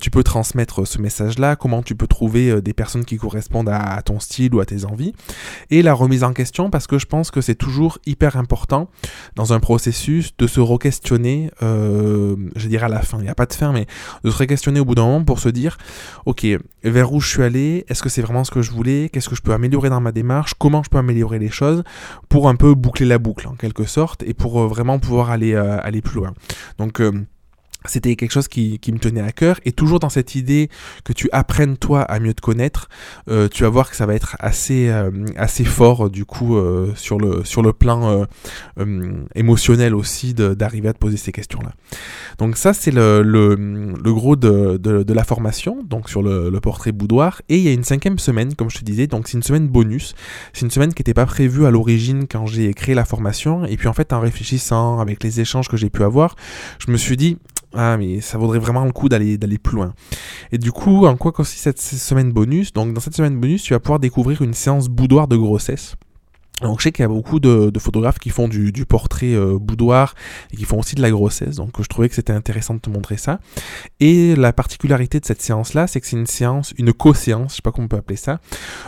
tu 0.00 0.10
peux 0.10 0.22
transmettre 0.22 0.86
ce 0.86 1.00
message-là, 1.00 1.56
comment 1.56 1.82
tu 1.82 1.96
peux 1.96 2.06
trouver 2.06 2.60
des 2.62 2.72
personnes 2.72 3.04
qui 3.04 3.16
correspondent 3.16 3.68
à, 3.68 4.00
ton 4.02 4.20
style 4.20 4.54
ou 4.54 4.60
à 4.60 4.66
tes 4.66 4.84
envies. 4.84 5.12
Et 5.70 5.82
la 5.82 5.94
remise 5.94 6.22
en 6.22 6.32
question 6.32 6.70
parce 6.70 6.86
que 6.86 6.98
je 6.98 7.06
pense 7.06 7.30
que 7.30 7.40
c'est 7.40 7.54
toujours 7.56 7.98
hyper 8.06 8.36
important 8.36 8.88
dans 9.34 9.52
un 9.52 9.60
processus 9.60 10.36
de 10.36 10.46
se 10.46 10.60
re-questionner, 10.60 11.50
je 11.60 12.68
dirais 12.68 12.86
à 12.86 12.90
la 12.90 13.02
fin, 13.02 13.18
il 13.18 13.24
n'y 13.24 13.30
a 13.30 13.34
pas 13.34 13.46
de 13.46 13.54
fin, 13.54 13.72
mais 13.72 13.86
de 14.22 14.30
se 14.30 14.36
re-questionner 14.36 14.78
au 14.78 14.84
bout 14.84 14.94
d'un 14.94 15.06
moment 15.06 15.24
pour 15.24 15.40
se 15.40 15.47
dire, 15.50 15.78
ok, 16.26 16.46
vers 16.84 17.12
où 17.12 17.20
je 17.20 17.28
suis 17.28 17.42
allé, 17.42 17.84
est-ce 17.88 18.02
que 18.02 18.08
c'est 18.08 18.22
vraiment 18.22 18.44
ce 18.44 18.50
que 18.50 18.62
je 18.62 18.70
voulais, 18.70 19.08
qu'est-ce 19.12 19.28
que 19.28 19.36
je 19.36 19.42
peux 19.42 19.52
améliorer 19.52 19.90
dans 19.90 20.00
ma 20.00 20.12
démarche, 20.12 20.54
comment 20.58 20.82
je 20.82 20.90
peux 20.90 20.98
améliorer 20.98 21.38
les 21.38 21.50
choses, 21.50 21.82
pour 22.28 22.48
un 22.48 22.56
peu 22.56 22.74
boucler 22.74 23.06
la 23.06 23.18
boucle 23.18 23.48
en 23.48 23.54
quelque 23.54 23.84
sorte, 23.84 24.22
et 24.22 24.34
pour 24.34 24.60
euh, 24.60 24.66
vraiment 24.66 24.98
pouvoir 24.98 25.30
aller, 25.30 25.54
euh, 25.54 25.78
aller 25.82 26.02
plus 26.02 26.16
loin. 26.16 26.34
Donc 26.78 27.00
euh, 27.00 27.12
c'était 27.84 28.16
quelque 28.16 28.32
chose 28.32 28.48
qui, 28.48 28.78
qui, 28.78 28.92
me 28.92 28.98
tenait 28.98 29.20
à 29.20 29.32
cœur. 29.32 29.60
Et 29.64 29.72
toujours 29.72 30.00
dans 30.00 30.08
cette 30.08 30.34
idée 30.34 30.68
que 31.04 31.12
tu 31.12 31.28
apprennes 31.32 31.76
toi 31.76 32.02
à 32.02 32.18
mieux 32.18 32.34
te 32.34 32.40
connaître 32.40 32.88
euh, 33.28 33.48
tu 33.48 33.62
vas 33.62 33.68
voir 33.68 33.90
que 33.90 33.96
ça 33.96 34.06
va 34.06 34.14
être 34.14 34.36
assez 34.40 34.88
euh, 34.88 35.10
assez 35.36 35.64
fort 35.64 36.10
du 36.10 36.24
coup 36.24 36.56
euh, 36.56 36.92
sur 36.94 37.18
le 37.18 37.44
sur 37.44 37.62
le 37.62 37.72
plan 37.72 38.26
émotionnel 39.34 39.94
aussi 39.94 40.34
d'arriver 40.34 40.88
à 40.88 40.92
te 40.92 40.98
poser 40.98 41.16
ces 41.16 41.32
questions 41.32 41.60
là 41.60 41.72
donc 42.38 42.56
ça 42.56 42.72
c'est 42.72 42.90
le, 42.90 43.22
le, 43.22 43.54
le, 43.56 44.14
gros 44.14 44.36
de, 44.36 44.76
de, 44.76 45.12
la 45.12 45.24
formation 45.24 45.82
donc 45.82 46.08
sur 46.08 46.22
le, 46.22 46.50
le, 46.50 46.60
portrait 46.60 46.92
boudoir. 46.92 47.42
Et 47.48 47.56
il 47.56 47.62
y 47.62 47.68
a 47.68 47.72
une 47.72 47.82
cinquième 47.82 48.18
semaine 48.18 48.54
comme 48.54 48.70
je 48.70 48.78
te 48.78 48.84
disais. 48.84 49.08
Donc 49.08 49.26
c'est 49.26 49.36
une 49.36 49.42
semaine 49.42 49.66
bonus. 49.66 50.14
C'est 50.52 50.64
une 50.64 50.70
semaine 50.70 50.94
qui 50.94 51.00
n'était 51.00 51.14
pas 51.14 51.26
prévue 51.26 51.66
à 51.66 51.72
l'origine 51.72 52.26
quand 52.28 52.46
j'ai 52.46 52.72
créé 52.74 52.94
la 52.94 53.04
formation. 53.04 53.64
Et 53.64 53.76
puis 53.76 53.88
en 53.88 53.92
fait 53.92 54.12
en 54.12 54.20
réfléchissant 54.20 55.00
avec 55.00 55.24
les 55.24 55.40
échanges 55.40 55.68
que 55.68 55.76
j'ai 55.76 55.90
pu 55.90 56.04
avoir 56.04 56.36
je 56.78 56.92
me 56.92 56.96
suis 56.96 57.16
dit 57.16 57.38
ah 57.74 57.96
mais 57.98 58.20
ça 58.20 58.38
vaudrait 58.38 58.58
vraiment 58.58 58.84
le 58.84 58.92
coup 58.92 59.08
d'aller 59.08 59.38
plus 59.62 59.76
loin. 59.76 59.92
Et 60.52 60.58
du 60.58 60.72
coup, 60.72 61.06
en 61.06 61.16
quoi 61.16 61.32
consiste 61.32 61.64
cette 61.64 61.80
semaine 61.80 62.32
bonus? 62.32 62.72
Donc 62.72 62.94
dans 62.94 63.00
cette 63.00 63.14
semaine 63.14 63.38
bonus, 63.38 63.62
tu 63.62 63.74
vas 63.74 63.80
pouvoir 63.80 64.00
découvrir 64.00 64.42
une 64.42 64.54
séance 64.54 64.88
boudoir 64.88 65.28
de 65.28 65.36
grossesse. 65.36 65.94
Donc 66.62 66.80
je 66.80 66.84
sais 66.84 66.92
qu'il 66.92 67.02
y 67.02 67.04
a 67.04 67.08
beaucoup 67.08 67.38
de, 67.38 67.70
photographes 67.78 68.18
qui 68.18 68.30
font 68.30 68.48
du, 68.48 68.72
portrait 68.86 69.34
euh, 69.34 69.58
boudoir 69.58 70.14
et 70.52 70.56
qui 70.56 70.64
font 70.64 70.78
aussi 70.78 70.96
de 70.96 71.02
la 71.02 71.10
grossesse, 71.10 71.56
donc 71.56 71.80
je 71.80 71.86
trouvais 71.86 72.08
que 72.08 72.14
c'était 72.14 72.32
intéressant 72.32 72.74
de 72.74 72.80
te 72.80 72.90
montrer 72.90 73.16
ça. 73.16 73.38
Et 74.00 74.34
la 74.34 74.52
particularité 74.52 75.20
de 75.20 75.24
cette 75.24 75.42
séance-là, 75.42 75.86
c'est 75.86 76.00
que 76.00 76.06
c'est 76.06 76.16
une 76.16 76.26
séance, 76.26 76.74
une 76.78 76.92
co-séance, 76.92 77.52
je 77.52 77.56
sais 77.56 77.62
pas 77.62 77.70
comment 77.70 77.84
on 77.84 77.88
peut 77.88 77.96
appeler 77.96 78.16
ça. 78.16 78.40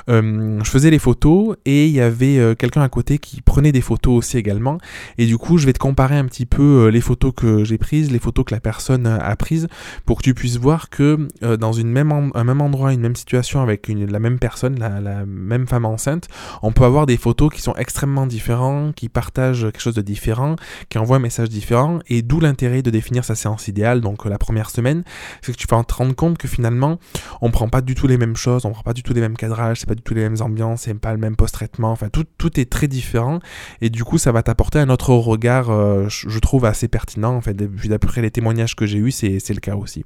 Euh, 0.08 0.58
je 0.62 0.70
faisais 0.70 0.90
les 0.90 0.98
photos 0.98 1.56
et 1.64 1.86
il 1.86 1.92
y 1.92 2.00
avait 2.00 2.38
euh, 2.38 2.54
quelqu'un 2.54 2.82
à 2.82 2.88
côté 2.88 3.18
qui 3.18 3.40
prenait 3.40 3.72
des 3.72 3.80
photos 3.80 4.18
aussi 4.18 4.36
également. 4.36 4.78
Et 5.18 5.26
du 5.26 5.38
coup, 5.38 5.58
je 5.58 5.66
vais 5.66 5.72
te 5.72 5.78
comparer 5.78 6.16
un 6.16 6.24
petit 6.24 6.46
peu 6.46 6.88
les 6.88 7.00
photos 7.00 7.32
que 7.36 7.64
j'ai 7.64 7.78
prises, 7.78 8.10
les 8.10 8.18
photos 8.18 8.44
que 8.44 8.54
la 8.54 8.60
personne 8.60 9.06
a 9.06 9.36
prises, 9.36 9.68
pour 10.06 10.18
que 10.18 10.22
tu 10.22 10.34
puisses 10.34 10.58
voir 10.58 10.90
que 10.90 11.28
dans 11.56 11.72
une 11.72 11.88
même 11.88 12.10
un 12.34 12.44
même 12.44 12.60
endroit, 12.60 12.92
une 12.92 13.00
même 13.00 13.16
situation 13.16 13.62
avec 13.62 13.88
la 13.88 14.18
même 14.18 14.38
personne, 14.38 14.78
la, 14.78 15.00
la 15.00 15.24
même 15.26 15.66
femme 15.66 15.84
enceinte, 15.84 16.28
on 16.62 16.72
peut 16.72 16.84
avoir 16.84 17.06
des 17.06 17.16
photos 17.16 17.52
qui 17.52 17.59
sont 17.60 17.74
extrêmement 17.76 18.26
différents, 18.26 18.92
qui 18.92 19.08
partagent 19.08 19.62
quelque 19.62 19.80
chose 19.80 19.94
de 19.94 20.02
différent, 20.02 20.56
qui 20.88 20.98
envoient 20.98 21.16
un 21.16 21.20
message 21.20 21.48
différent, 21.48 22.00
et 22.08 22.22
d'où 22.22 22.40
l'intérêt 22.40 22.82
de 22.82 22.90
définir 22.90 23.24
sa 23.24 23.34
séance 23.34 23.68
idéale, 23.68 24.00
donc 24.00 24.24
la 24.24 24.38
première 24.38 24.70
semaine, 24.70 25.04
c'est 25.42 25.52
que 25.52 25.56
tu 25.56 25.66
vas 25.68 25.82
te 25.84 25.94
rendre 25.94 26.14
compte 26.14 26.38
que 26.38 26.48
finalement, 26.48 26.98
on 27.40 27.50
prend 27.50 27.68
pas 27.68 27.80
du 27.80 27.94
tout 27.94 28.06
les 28.06 28.18
mêmes 28.18 28.36
choses, 28.36 28.64
on 28.64 28.70
prend 28.70 28.82
pas 28.82 28.92
du 28.92 29.02
tout 29.02 29.14
les 29.14 29.20
mêmes 29.20 29.36
cadrages, 29.36 29.80
c'est 29.80 29.88
pas 29.88 29.94
du 29.94 30.02
tout 30.02 30.14
les 30.14 30.22
mêmes 30.22 30.40
ambiances, 30.40 30.82
c'est 30.82 30.94
pas 30.94 31.12
le 31.12 31.18
même 31.18 31.36
post-traitement, 31.36 31.90
enfin 31.90 32.08
tout, 32.08 32.24
tout 32.38 32.58
est 32.58 32.70
très 32.70 32.88
différent, 32.88 33.40
et 33.80 33.90
du 33.90 34.04
coup 34.04 34.18
ça 34.18 34.32
va 34.32 34.42
t'apporter 34.42 34.78
un 34.78 34.88
autre 34.90 35.14
regard, 35.14 35.70
euh, 35.70 36.06
je 36.08 36.38
trouve 36.38 36.64
assez 36.64 36.88
pertinent, 36.88 37.34
en 37.34 37.40
fait, 37.40 37.54
d'après 37.54 38.22
les 38.22 38.30
témoignages 38.30 38.76
que 38.76 38.86
j'ai 38.86 38.98
eus, 38.98 39.10
c'est 39.10 39.48
le 39.50 39.60
cas 39.60 39.76
aussi. 39.76 40.04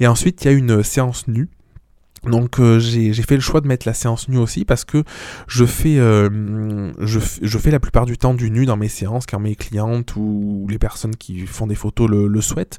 Et 0.00 0.06
ensuite, 0.06 0.44
il 0.44 0.46
y 0.46 0.50
a 0.50 0.52
une 0.52 0.82
séance 0.82 1.28
nue, 1.28 1.48
donc 2.28 2.60
euh, 2.60 2.78
j'ai 2.78 3.12
fait 3.22 3.34
le 3.34 3.40
choix 3.40 3.60
de 3.60 3.66
mettre 3.66 3.86
la 3.86 3.94
séance 3.94 4.28
nue 4.28 4.38
aussi 4.38 4.64
parce 4.64 4.84
que 4.84 5.04
je 5.46 5.64
fais, 5.64 5.98
euh, 5.98 6.92
la 7.64 7.80
plupart 7.80 8.06
du 8.06 8.16
temps 8.16 8.34
du 8.34 8.50
nu 8.50 8.64
dans 8.66 8.76
mes 8.76 8.88
séances 8.88 9.26
car 9.26 9.40
mes 9.40 9.54
clientes 9.54 10.16
ou 10.16 10.66
les 10.70 10.78
personnes 10.78 11.16
qui 11.16 11.46
font 11.46 11.66
des 11.66 11.74
photos 11.74 12.08
le, 12.08 12.40
souhaitent. 12.40 12.78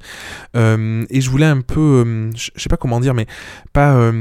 Euh, 0.55 1.05
et 1.09 1.21
je 1.21 1.29
voulais 1.29 1.45
un 1.45 1.61
peu, 1.61 2.31
je 2.35 2.51
sais 2.55 2.69
pas 2.69 2.77
comment 2.77 2.99
dire, 2.99 3.13
mais 3.13 3.27
pas 3.73 4.11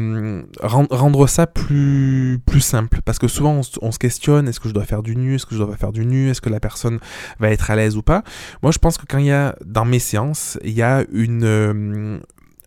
rendre 0.60 1.26
ça 1.26 1.46
plus, 1.46 2.40
plus 2.44 2.60
simple 2.60 3.00
parce 3.04 3.18
que 3.18 3.28
souvent 3.28 3.60
on, 3.80 3.92
se 3.92 3.98
questionne 3.98 4.48
est-ce 4.48 4.60
que 4.60 4.68
je 4.68 4.74
dois 4.74 4.84
faire 4.84 5.02
du 5.02 5.16
nu, 5.16 5.36
est-ce 5.36 5.46
que 5.46 5.54
je 5.54 5.58
dois 5.58 5.70
pas 5.70 5.76
faire 5.76 5.92
du 5.92 6.04
nu, 6.04 6.30
est-ce 6.30 6.40
que 6.40 6.50
la 6.50 6.60
personne 6.60 6.98
va 7.38 7.50
être 7.50 7.70
à 7.70 7.76
l'aise 7.76 7.96
ou 7.96 8.02
pas? 8.02 8.22
Moi 8.62 8.72
je 8.72 8.78
pense 8.78 8.98
que 8.98 9.06
quand 9.06 9.18
il 9.18 9.26
y 9.26 9.32
a 9.32 9.56
dans 9.64 9.84
mes 9.84 9.98
séances, 9.98 10.58
il 10.64 10.72
y 10.72 10.82
a 10.82 11.04
une 11.12 12.20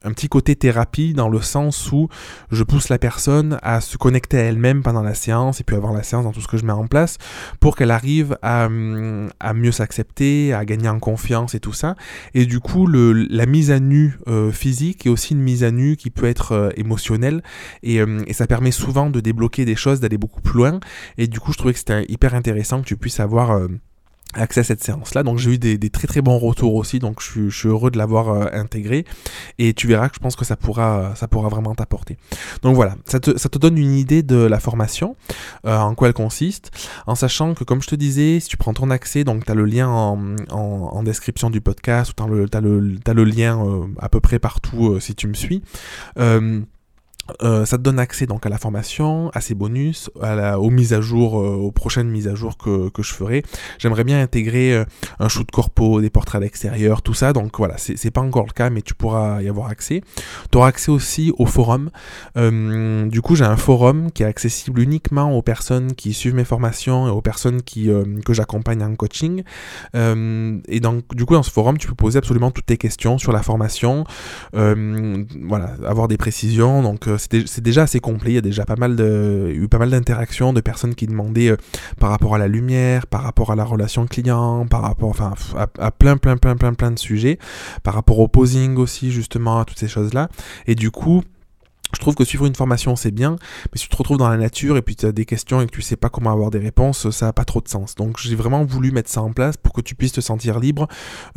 un 0.03 0.11
petit 0.11 0.27
côté 0.27 0.55
thérapie 0.55 1.13
dans 1.13 1.29
le 1.29 1.41
sens 1.41 1.91
où 1.91 2.07
je 2.51 2.63
pousse 2.63 2.89
la 2.89 2.97
personne 2.97 3.59
à 3.61 3.81
se 3.81 3.97
connecter 3.97 4.37
à 4.37 4.41
elle-même 4.41 4.81
pendant 4.81 5.03
la 5.03 5.13
séance 5.13 5.61
et 5.61 5.63
puis 5.63 5.75
avoir 5.75 5.93
la 5.93 6.03
séance 6.03 6.23
dans 6.23 6.31
tout 6.31 6.41
ce 6.41 6.47
que 6.47 6.57
je 6.57 6.65
mets 6.65 6.73
en 6.73 6.87
place 6.87 7.17
pour 7.59 7.75
qu'elle 7.75 7.91
arrive 7.91 8.37
à, 8.41 8.67
à 9.39 9.53
mieux 9.53 9.71
s'accepter, 9.71 10.53
à 10.53 10.65
gagner 10.65 10.89
en 10.89 10.99
confiance 10.99 11.55
et 11.55 11.59
tout 11.59 11.73
ça. 11.73 11.95
Et 12.33 12.45
du 12.45 12.59
coup, 12.59 12.87
le, 12.87 13.13
la 13.13 13.45
mise 13.45 13.71
à 13.71 13.79
nu 13.79 14.17
euh, 14.27 14.51
physique 14.51 15.05
est 15.05 15.09
aussi 15.09 15.33
une 15.33 15.41
mise 15.41 15.63
à 15.63 15.71
nu 15.71 15.95
qui 15.95 16.09
peut 16.09 16.25
être 16.25 16.53
euh, 16.53 16.69
émotionnelle 16.75 17.43
et, 17.83 17.99
euh, 18.01 18.23
et, 18.27 18.33
ça 18.33 18.47
permet 18.47 18.71
souvent 18.71 19.09
de 19.09 19.19
débloquer 19.19 19.65
des 19.65 19.75
choses, 19.75 19.99
d'aller 19.99 20.17
beaucoup 20.17 20.41
plus 20.41 20.57
loin. 20.57 20.79
Et 21.17 21.27
du 21.27 21.39
coup, 21.39 21.51
je 21.53 21.57
trouvais 21.57 21.73
que 21.73 21.79
c'était 21.79 22.05
hyper 22.09 22.33
intéressant 22.33 22.81
que 22.81 22.87
tu 22.87 22.97
puisses 22.97 23.19
avoir 23.19 23.67
accès 24.33 24.61
à 24.61 24.63
cette 24.63 24.83
séance-là. 24.83 25.23
Donc 25.23 25.37
j'ai 25.37 25.51
eu 25.51 25.57
des, 25.57 25.77
très 25.89 26.07
très 26.07 26.21
bons 26.21 26.37
retours 26.37 26.75
aussi, 26.75 26.99
donc 26.99 27.21
je 27.21 27.49
suis, 27.49 27.67
heureux 27.67 27.91
de 27.91 27.97
l'avoir 27.97 28.29
euh, 28.29 28.47
intégré. 28.53 29.05
Et 29.57 29.73
tu 29.73 29.87
verras 29.87 30.09
que 30.09 30.15
je 30.15 30.19
pense 30.19 30.35
que 30.35 30.45
ça 30.45 30.55
pourra, 30.55 31.13
ça 31.15 31.27
pourra 31.27 31.49
vraiment 31.49 31.75
t'apporter. 31.75 32.17
Donc 32.61 32.75
voilà, 32.75 32.95
ça 33.05 33.19
te, 33.19 33.37
ça 33.37 33.49
te, 33.49 33.57
donne 33.57 33.77
une 33.77 33.93
idée 33.93 34.23
de 34.23 34.37
la 34.37 34.59
formation, 34.59 35.15
euh, 35.65 35.77
en 35.77 35.95
quoi 35.95 36.07
elle 36.07 36.13
consiste, 36.13 36.71
en 37.07 37.15
sachant 37.15 37.53
que 37.53 37.63
comme 37.63 37.81
je 37.81 37.87
te 37.87 37.95
disais, 37.95 38.39
si 38.39 38.47
tu 38.47 38.57
prends 38.57 38.73
ton 38.73 38.89
accès, 38.89 39.23
donc 39.23 39.45
tu 39.45 39.51
as 39.51 39.55
le 39.55 39.65
lien 39.65 39.87
en, 39.89 40.35
en, 40.49 41.03
description 41.03 41.49
du 41.49 41.61
podcast, 41.61 42.11
ou 42.11 42.13
tu 42.13 42.23
as 42.23 42.57
as 42.57 43.11
as 43.11 43.13
le 43.13 43.23
lien 43.23 43.63
euh, 43.65 43.85
à 43.99 44.09
peu 44.09 44.19
près 44.19 44.39
partout 44.39 44.99
si 44.99 45.15
tu 45.15 45.27
me 45.27 45.33
suis. 45.33 45.61
Euh, 47.43 47.65
ça 47.65 47.77
te 47.77 47.83
donne 47.83 47.99
accès 47.99 48.25
donc 48.25 48.45
à 48.45 48.49
la 48.49 48.57
formation, 48.57 49.29
à 49.33 49.41
ses 49.41 49.53
bonus, 49.53 50.09
à 50.21 50.59
aux 50.59 50.69
mises 50.69 50.93
à 50.93 51.01
jour, 51.01 51.39
euh, 51.39 51.55
aux 51.55 51.71
prochaines 51.71 52.09
mises 52.09 52.27
à 52.27 52.35
jour 52.35 52.57
que, 52.57 52.89
que 52.89 53.03
je 53.03 53.13
ferai. 53.13 53.43
J'aimerais 53.77 54.03
bien 54.03 54.21
intégrer 54.21 54.73
euh, 54.73 54.85
un 55.19 55.29
shoot 55.29 55.49
corpo, 55.49 56.01
des 56.01 56.09
portraits 56.09 56.41
à 56.41 56.43
l'extérieur, 56.43 57.01
tout 57.01 57.13
ça. 57.13 57.33
Donc 57.33 57.57
voilà, 57.57 57.75
c'est 57.77 58.11
pas 58.11 58.21
encore 58.21 58.45
le 58.45 58.53
cas, 58.53 58.69
mais 58.69 58.81
tu 58.81 58.93
pourras 58.93 59.41
y 59.41 59.49
avoir 59.49 59.67
accès. 59.67 60.01
Tu 60.51 60.57
auras 60.57 60.67
accès 60.67 60.91
aussi 60.91 61.31
au 61.37 61.45
forum. 61.45 61.89
du 62.35 63.21
coup, 63.21 63.35
j'ai 63.35 63.45
un 63.45 63.57
forum 63.57 64.11
qui 64.11 64.23
est 64.23 64.25
accessible 64.25 64.81
uniquement 64.81 65.35
aux 65.37 65.41
personnes 65.41 65.93
qui 65.93 66.13
suivent 66.13 66.35
mes 66.35 66.43
formations 66.43 67.07
et 67.07 67.11
aux 67.11 67.21
personnes 67.21 67.61
qui, 67.61 67.89
que 68.25 68.33
j'accompagne 68.33 68.83
en 68.83 68.95
coaching. 68.95 69.43
et 69.93 70.79
donc, 70.79 71.15
du 71.15 71.25
coup, 71.25 71.33
dans 71.33 71.43
ce 71.43 71.51
forum, 71.51 71.77
tu 71.77 71.87
peux 71.87 71.95
poser 71.95 72.17
absolument 72.17 72.51
toutes 72.51 72.65
tes 72.65 72.77
questions 72.77 73.17
sur 73.17 73.31
la 73.31 73.43
formation. 73.43 74.05
voilà, 74.53 75.75
avoir 75.85 76.07
des 76.07 76.17
précisions. 76.17 76.81
C'est 77.17 77.61
déjà 77.61 77.83
assez 77.83 77.99
complet. 77.99 78.31
Il 78.31 78.35
y 78.35 78.37
a 78.37 78.41
déjà 78.41 78.65
pas 78.65 78.75
mal 78.75 78.99
eu 78.99 79.67
pas 79.67 79.79
mal 79.79 79.89
d'interactions 79.89 80.53
de 80.53 80.61
personnes 80.61 80.95
qui 80.95 81.07
demandaient 81.07 81.51
euh, 81.51 81.57
par 81.99 82.09
rapport 82.09 82.35
à 82.35 82.37
la 82.37 82.47
lumière, 82.47 83.07
par 83.07 83.23
rapport 83.23 83.51
à 83.51 83.55
la 83.55 83.63
relation 83.63 84.05
client, 84.07 84.65
par 84.67 84.81
rapport, 84.81 85.09
enfin, 85.09 85.33
à, 85.79 85.91
plein, 85.91 86.17
plein, 86.17 86.37
plein, 86.37 86.55
plein, 86.55 86.73
plein 86.73 86.91
de 86.91 86.99
sujets, 86.99 87.37
par 87.83 87.93
rapport 87.93 88.19
au 88.19 88.27
posing 88.27 88.77
aussi, 88.77 89.11
justement, 89.11 89.59
à 89.59 89.65
toutes 89.65 89.79
ces 89.79 89.87
choses-là. 89.87 90.29
Et 90.67 90.75
du 90.75 90.91
coup, 90.91 91.23
je 91.93 91.99
trouve 91.99 92.15
que 92.15 92.23
suivre 92.23 92.45
une 92.45 92.55
formation 92.55 92.95
c'est 92.95 93.11
bien, 93.11 93.35
mais 93.71 93.77
si 93.77 93.85
tu 93.85 93.89
te 93.89 93.97
retrouves 93.97 94.17
dans 94.17 94.29
la 94.29 94.37
nature 94.37 94.77
et 94.77 94.81
puis 94.81 94.95
tu 94.95 95.05
as 95.05 95.11
des 95.11 95.25
questions 95.25 95.61
et 95.61 95.65
que 95.65 95.71
tu 95.71 95.81
sais 95.81 95.95
pas 95.95 96.09
comment 96.09 96.31
avoir 96.31 96.49
des 96.49 96.59
réponses, 96.59 97.09
ça 97.09 97.27
n'a 97.27 97.33
pas 97.33 97.45
trop 97.45 97.61
de 97.61 97.67
sens. 97.67 97.95
Donc 97.95 98.17
j'ai 98.19 98.35
vraiment 98.35 98.63
voulu 98.63 98.91
mettre 98.91 99.09
ça 99.09 99.21
en 99.21 99.31
place 99.31 99.57
pour 99.57 99.73
que 99.73 99.81
tu 99.81 99.95
puisses 99.95 100.13
te 100.13 100.21
sentir 100.21 100.59
libre 100.59 100.87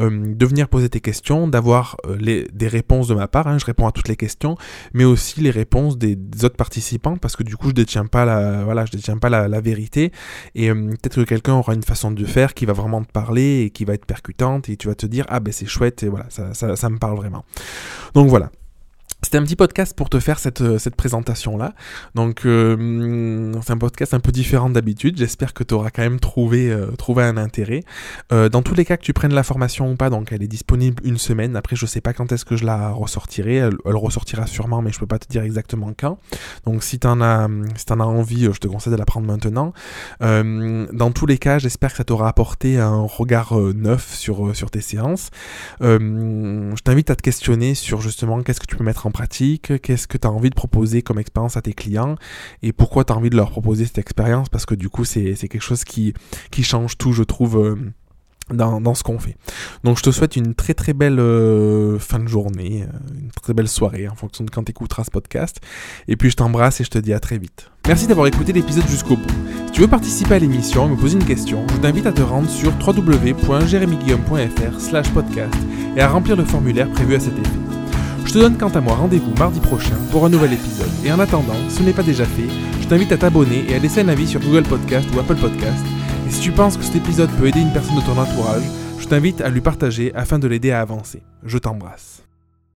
euh, 0.00 0.34
de 0.34 0.46
venir 0.46 0.68
poser 0.68 0.88
tes 0.88 1.00
questions, 1.00 1.48
d'avoir 1.48 1.96
euh, 2.06 2.44
des 2.52 2.68
réponses 2.68 3.08
de 3.08 3.14
ma 3.14 3.28
part, 3.28 3.46
hein, 3.46 3.58
je 3.58 3.64
réponds 3.64 3.86
à 3.86 3.92
toutes 3.92 4.08
les 4.08 4.16
questions, 4.16 4.56
mais 4.92 5.04
aussi 5.04 5.40
les 5.40 5.50
réponses 5.50 5.98
des, 5.98 6.16
autres 6.42 6.56
participants 6.56 7.16
parce 7.16 7.36
que 7.36 7.42
du 7.42 7.56
coup 7.56 7.68
je 7.68 7.74
détiens 7.74 8.06
pas 8.06 8.24
la, 8.24 8.64
voilà, 8.64 8.84
je 8.84 8.92
détiens 8.92 9.18
pas 9.18 9.28
la, 9.28 9.60
vérité 9.60 10.12
et 10.54 10.68
euh, 10.70 10.74
peut-être 10.74 11.14
que 11.14 11.22
quelqu'un 11.22 11.54
aura 11.54 11.74
une 11.74 11.82
façon 11.82 12.10
de 12.10 12.24
faire 12.24 12.54
qui 12.54 12.66
va 12.66 12.72
vraiment 12.72 13.02
te 13.02 13.10
parler 13.10 13.62
et 13.62 13.70
qui 13.70 13.84
va 13.84 13.94
être 13.94 14.04
percutante 14.04 14.68
et 14.68 14.76
tu 14.76 14.88
vas 14.88 14.94
te 14.94 15.06
dire 15.06 15.24
ah 15.28 15.40
ben 15.40 15.52
c'est 15.52 15.66
chouette 15.66 16.02
et 16.02 16.08
voilà 16.08 16.26
ça, 16.28 16.52
ça, 16.54 16.76
ça 16.76 16.90
me 16.90 16.98
parle 16.98 17.16
vraiment. 17.16 17.44
Donc 18.14 18.28
voilà. 18.28 18.50
C'était 19.24 19.38
un 19.38 19.42
petit 19.42 19.56
podcast 19.56 19.96
pour 19.96 20.10
te 20.10 20.20
faire 20.20 20.38
cette, 20.38 20.60
euh, 20.60 20.78
cette 20.78 20.96
présentation-là. 20.96 21.72
Donc, 22.14 22.44
euh, 22.44 23.54
c'est 23.62 23.72
un 23.72 23.78
podcast 23.78 24.12
un 24.12 24.20
peu 24.20 24.32
différent 24.32 24.68
d'habitude. 24.68 25.16
J'espère 25.16 25.54
que 25.54 25.64
tu 25.64 25.72
auras 25.72 25.88
quand 25.88 26.02
même 26.02 26.20
trouvé, 26.20 26.70
euh, 26.70 26.90
trouvé 26.98 27.24
un 27.24 27.38
intérêt. 27.38 27.84
dans 28.30 28.60
tous 28.62 28.74
les 28.74 28.84
cas 28.84 28.98
que 28.98 29.02
tu 29.02 29.14
prennes 29.14 29.32
la 29.32 29.42
formation 29.42 29.90
ou 29.90 29.96
pas, 29.96 30.10
donc 30.10 30.30
elle 30.32 30.42
est 30.42 30.48
disponible 30.48 31.02
une 31.04 31.16
semaine. 31.16 31.56
Après, 31.56 31.74
je 31.74 31.86
sais 31.86 32.02
pas 32.02 32.12
quand 32.12 32.32
est-ce 32.32 32.44
que 32.44 32.56
je 32.56 32.66
la 32.66 32.90
ressortirai. 32.90 33.54
Elle, 33.54 33.76
ressortira 33.86 34.46
sûrement, 34.46 34.82
mais 34.82 34.92
je 34.92 34.98
peux 34.98 35.06
pas 35.06 35.18
te 35.18 35.28
dire 35.28 35.42
exactement 35.42 35.92
quand. 35.98 36.18
Donc, 36.66 36.82
si 36.82 36.98
tu 36.98 37.06
as, 37.06 37.48
si 37.76 37.92
en 37.92 38.00
as 38.00 38.04
envie, 38.04 38.44
je 38.52 38.58
te 38.58 38.68
conseille 38.68 38.92
de 38.92 38.98
la 38.98 39.06
prendre 39.06 39.26
maintenant. 39.26 39.72
dans 40.20 41.10
tous 41.12 41.26
les 41.26 41.38
cas, 41.38 41.58
j'espère 41.58 41.92
que 41.92 41.96
ça 41.96 42.04
t'aura 42.04 42.28
apporté 42.28 42.78
un 42.78 43.02
regard 43.02 43.56
neuf 43.56 44.14
sur, 44.14 44.54
sur 44.54 44.70
tes 44.70 44.82
séances. 44.82 45.30
je 45.80 46.82
t'invite 46.82 47.08
à 47.08 47.16
te 47.16 47.22
questionner 47.22 47.74
sur 47.74 48.02
justement 48.02 48.42
qu'est-ce 48.42 48.60
que 48.60 48.66
tu 48.66 48.76
peux 48.76 48.84
mettre 48.84 49.06
en 49.06 49.13
pratique, 49.14 49.80
qu'est-ce 49.80 50.06
que 50.06 50.18
tu 50.18 50.26
as 50.26 50.30
envie 50.30 50.50
de 50.50 50.54
proposer 50.54 51.00
comme 51.00 51.18
expérience 51.18 51.56
à 51.56 51.62
tes 51.62 51.72
clients? 51.72 52.16
Et 52.62 52.74
pourquoi 52.74 53.04
tu 53.04 53.14
as 53.14 53.16
envie 53.16 53.30
de 53.30 53.36
leur 53.36 53.50
proposer 53.50 53.86
cette 53.86 53.98
expérience? 53.98 54.50
Parce 54.50 54.66
que 54.66 54.74
du 54.74 54.90
coup 54.90 55.06
c'est 55.06 55.34
quelque 55.34 55.60
chose 55.60 55.84
qui, 55.84 56.12
qui 56.50 56.62
change 56.62 56.98
tout 56.98 57.12
je 57.12 57.22
trouve 57.22 57.56
euh, 57.56 57.76
dans, 58.50 58.80
dans, 58.80 58.94
ce 58.94 59.02
qu'on 59.02 59.18
fait. 59.18 59.36
Donc 59.84 59.96
je 59.96 60.02
te 60.02 60.10
souhaite 60.10 60.36
une 60.36 60.54
très 60.54 60.74
très 60.74 60.92
belle 60.92 61.18
euh, 61.18 61.98
fin 61.98 62.18
de 62.18 62.28
journée, 62.28 62.82
euh, 62.82 62.88
une 63.18 63.30
très 63.30 63.54
belle 63.54 63.68
soirée 63.68 64.06
en 64.08 64.14
fonction 64.14 64.44
de 64.44 64.50
quand 64.50 64.64
tu 64.64 64.70
écouteras 64.72 65.04
ce 65.04 65.10
podcast. 65.10 65.60
Et 66.08 66.16
puis 66.16 66.28
je 66.30 66.36
t'embrasse 66.36 66.80
et 66.80 66.84
je 66.84 66.90
te 66.90 66.98
dis 66.98 67.14
à 67.14 67.20
très 67.20 67.38
vite. 67.38 67.70
Merci 67.86 68.06
d'avoir 68.06 68.26
écouté 68.26 68.52
l'épisode 68.52 68.86
jusqu'au 68.88 69.16
bout. 69.16 69.30
Si 69.66 69.72
tu 69.72 69.80
veux 69.80 69.88
participer 69.88 70.34
à 70.34 70.38
l'émission 70.40 70.86
et 70.86 70.90
me 70.90 70.96
poser 70.96 71.18
une 71.18 71.24
question, 71.24 71.64
je 71.72 71.76
t'invite 71.78 72.06
à 72.06 72.12
te 72.12 72.22
rendre 72.22 72.50
sur 72.50 72.72
www.jeremyguillaume.fr 72.84 74.80
slash 74.80 75.08
podcast 75.10 75.54
et 75.96 76.00
à 76.00 76.08
remplir 76.08 76.36
le 76.36 76.44
formulaire 76.44 76.90
prévu 76.90 77.14
à 77.14 77.20
cet 77.20 77.38
effet. 77.38 77.83
Je 78.24 78.32
te 78.32 78.38
donne 78.38 78.56
quant 78.56 78.68
à 78.68 78.80
moi 78.80 78.94
rendez-vous 78.94 79.34
mardi 79.38 79.60
prochain 79.60 79.96
pour 80.10 80.24
un 80.24 80.28
nouvel 80.28 80.52
épisode. 80.52 80.90
Et 81.04 81.12
en 81.12 81.18
attendant, 81.18 81.54
si 81.68 81.76
ce 81.76 81.82
n'est 81.82 81.92
pas 81.92 82.02
déjà 82.02 82.24
fait, 82.24 82.48
je 82.80 82.86
t'invite 82.86 83.12
à 83.12 83.16
t'abonner 83.16 83.64
et 83.68 83.74
à 83.74 83.78
laisser 83.78 84.00
un 84.00 84.08
avis 84.08 84.26
sur 84.26 84.40
Google 84.40 84.64
Podcast 84.64 85.08
ou 85.14 85.20
Apple 85.20 85.36
Podcast. 85.36 85.84
Et 86.26 86.30
si 86.30 86.40
tu 86.40 86.52
penses 86.52 86.76
que 86.76 86.84
cet 86.84 86.96
épisode 86.96 87.30
peut 87.38 87.46
aider 87.46 87.60
une 87.60 87.72
personne 87.72 87.96
de 87.96 88.00
ton 88.00 88.18
entourage, 88.18 88.64
je 88.98 89.06
t'invite 89.06 89.40
à 89.40 89.50
lui 89.50 89.60
partager 89.60 90.14
afin 90.14 90.38
de 90.38 90.48
l'aider 90.48 90.70
à 90.70 90.80
avancer. 90.80 91.22
Je 91.44 91.58
t'embrasse. 91.58 92.13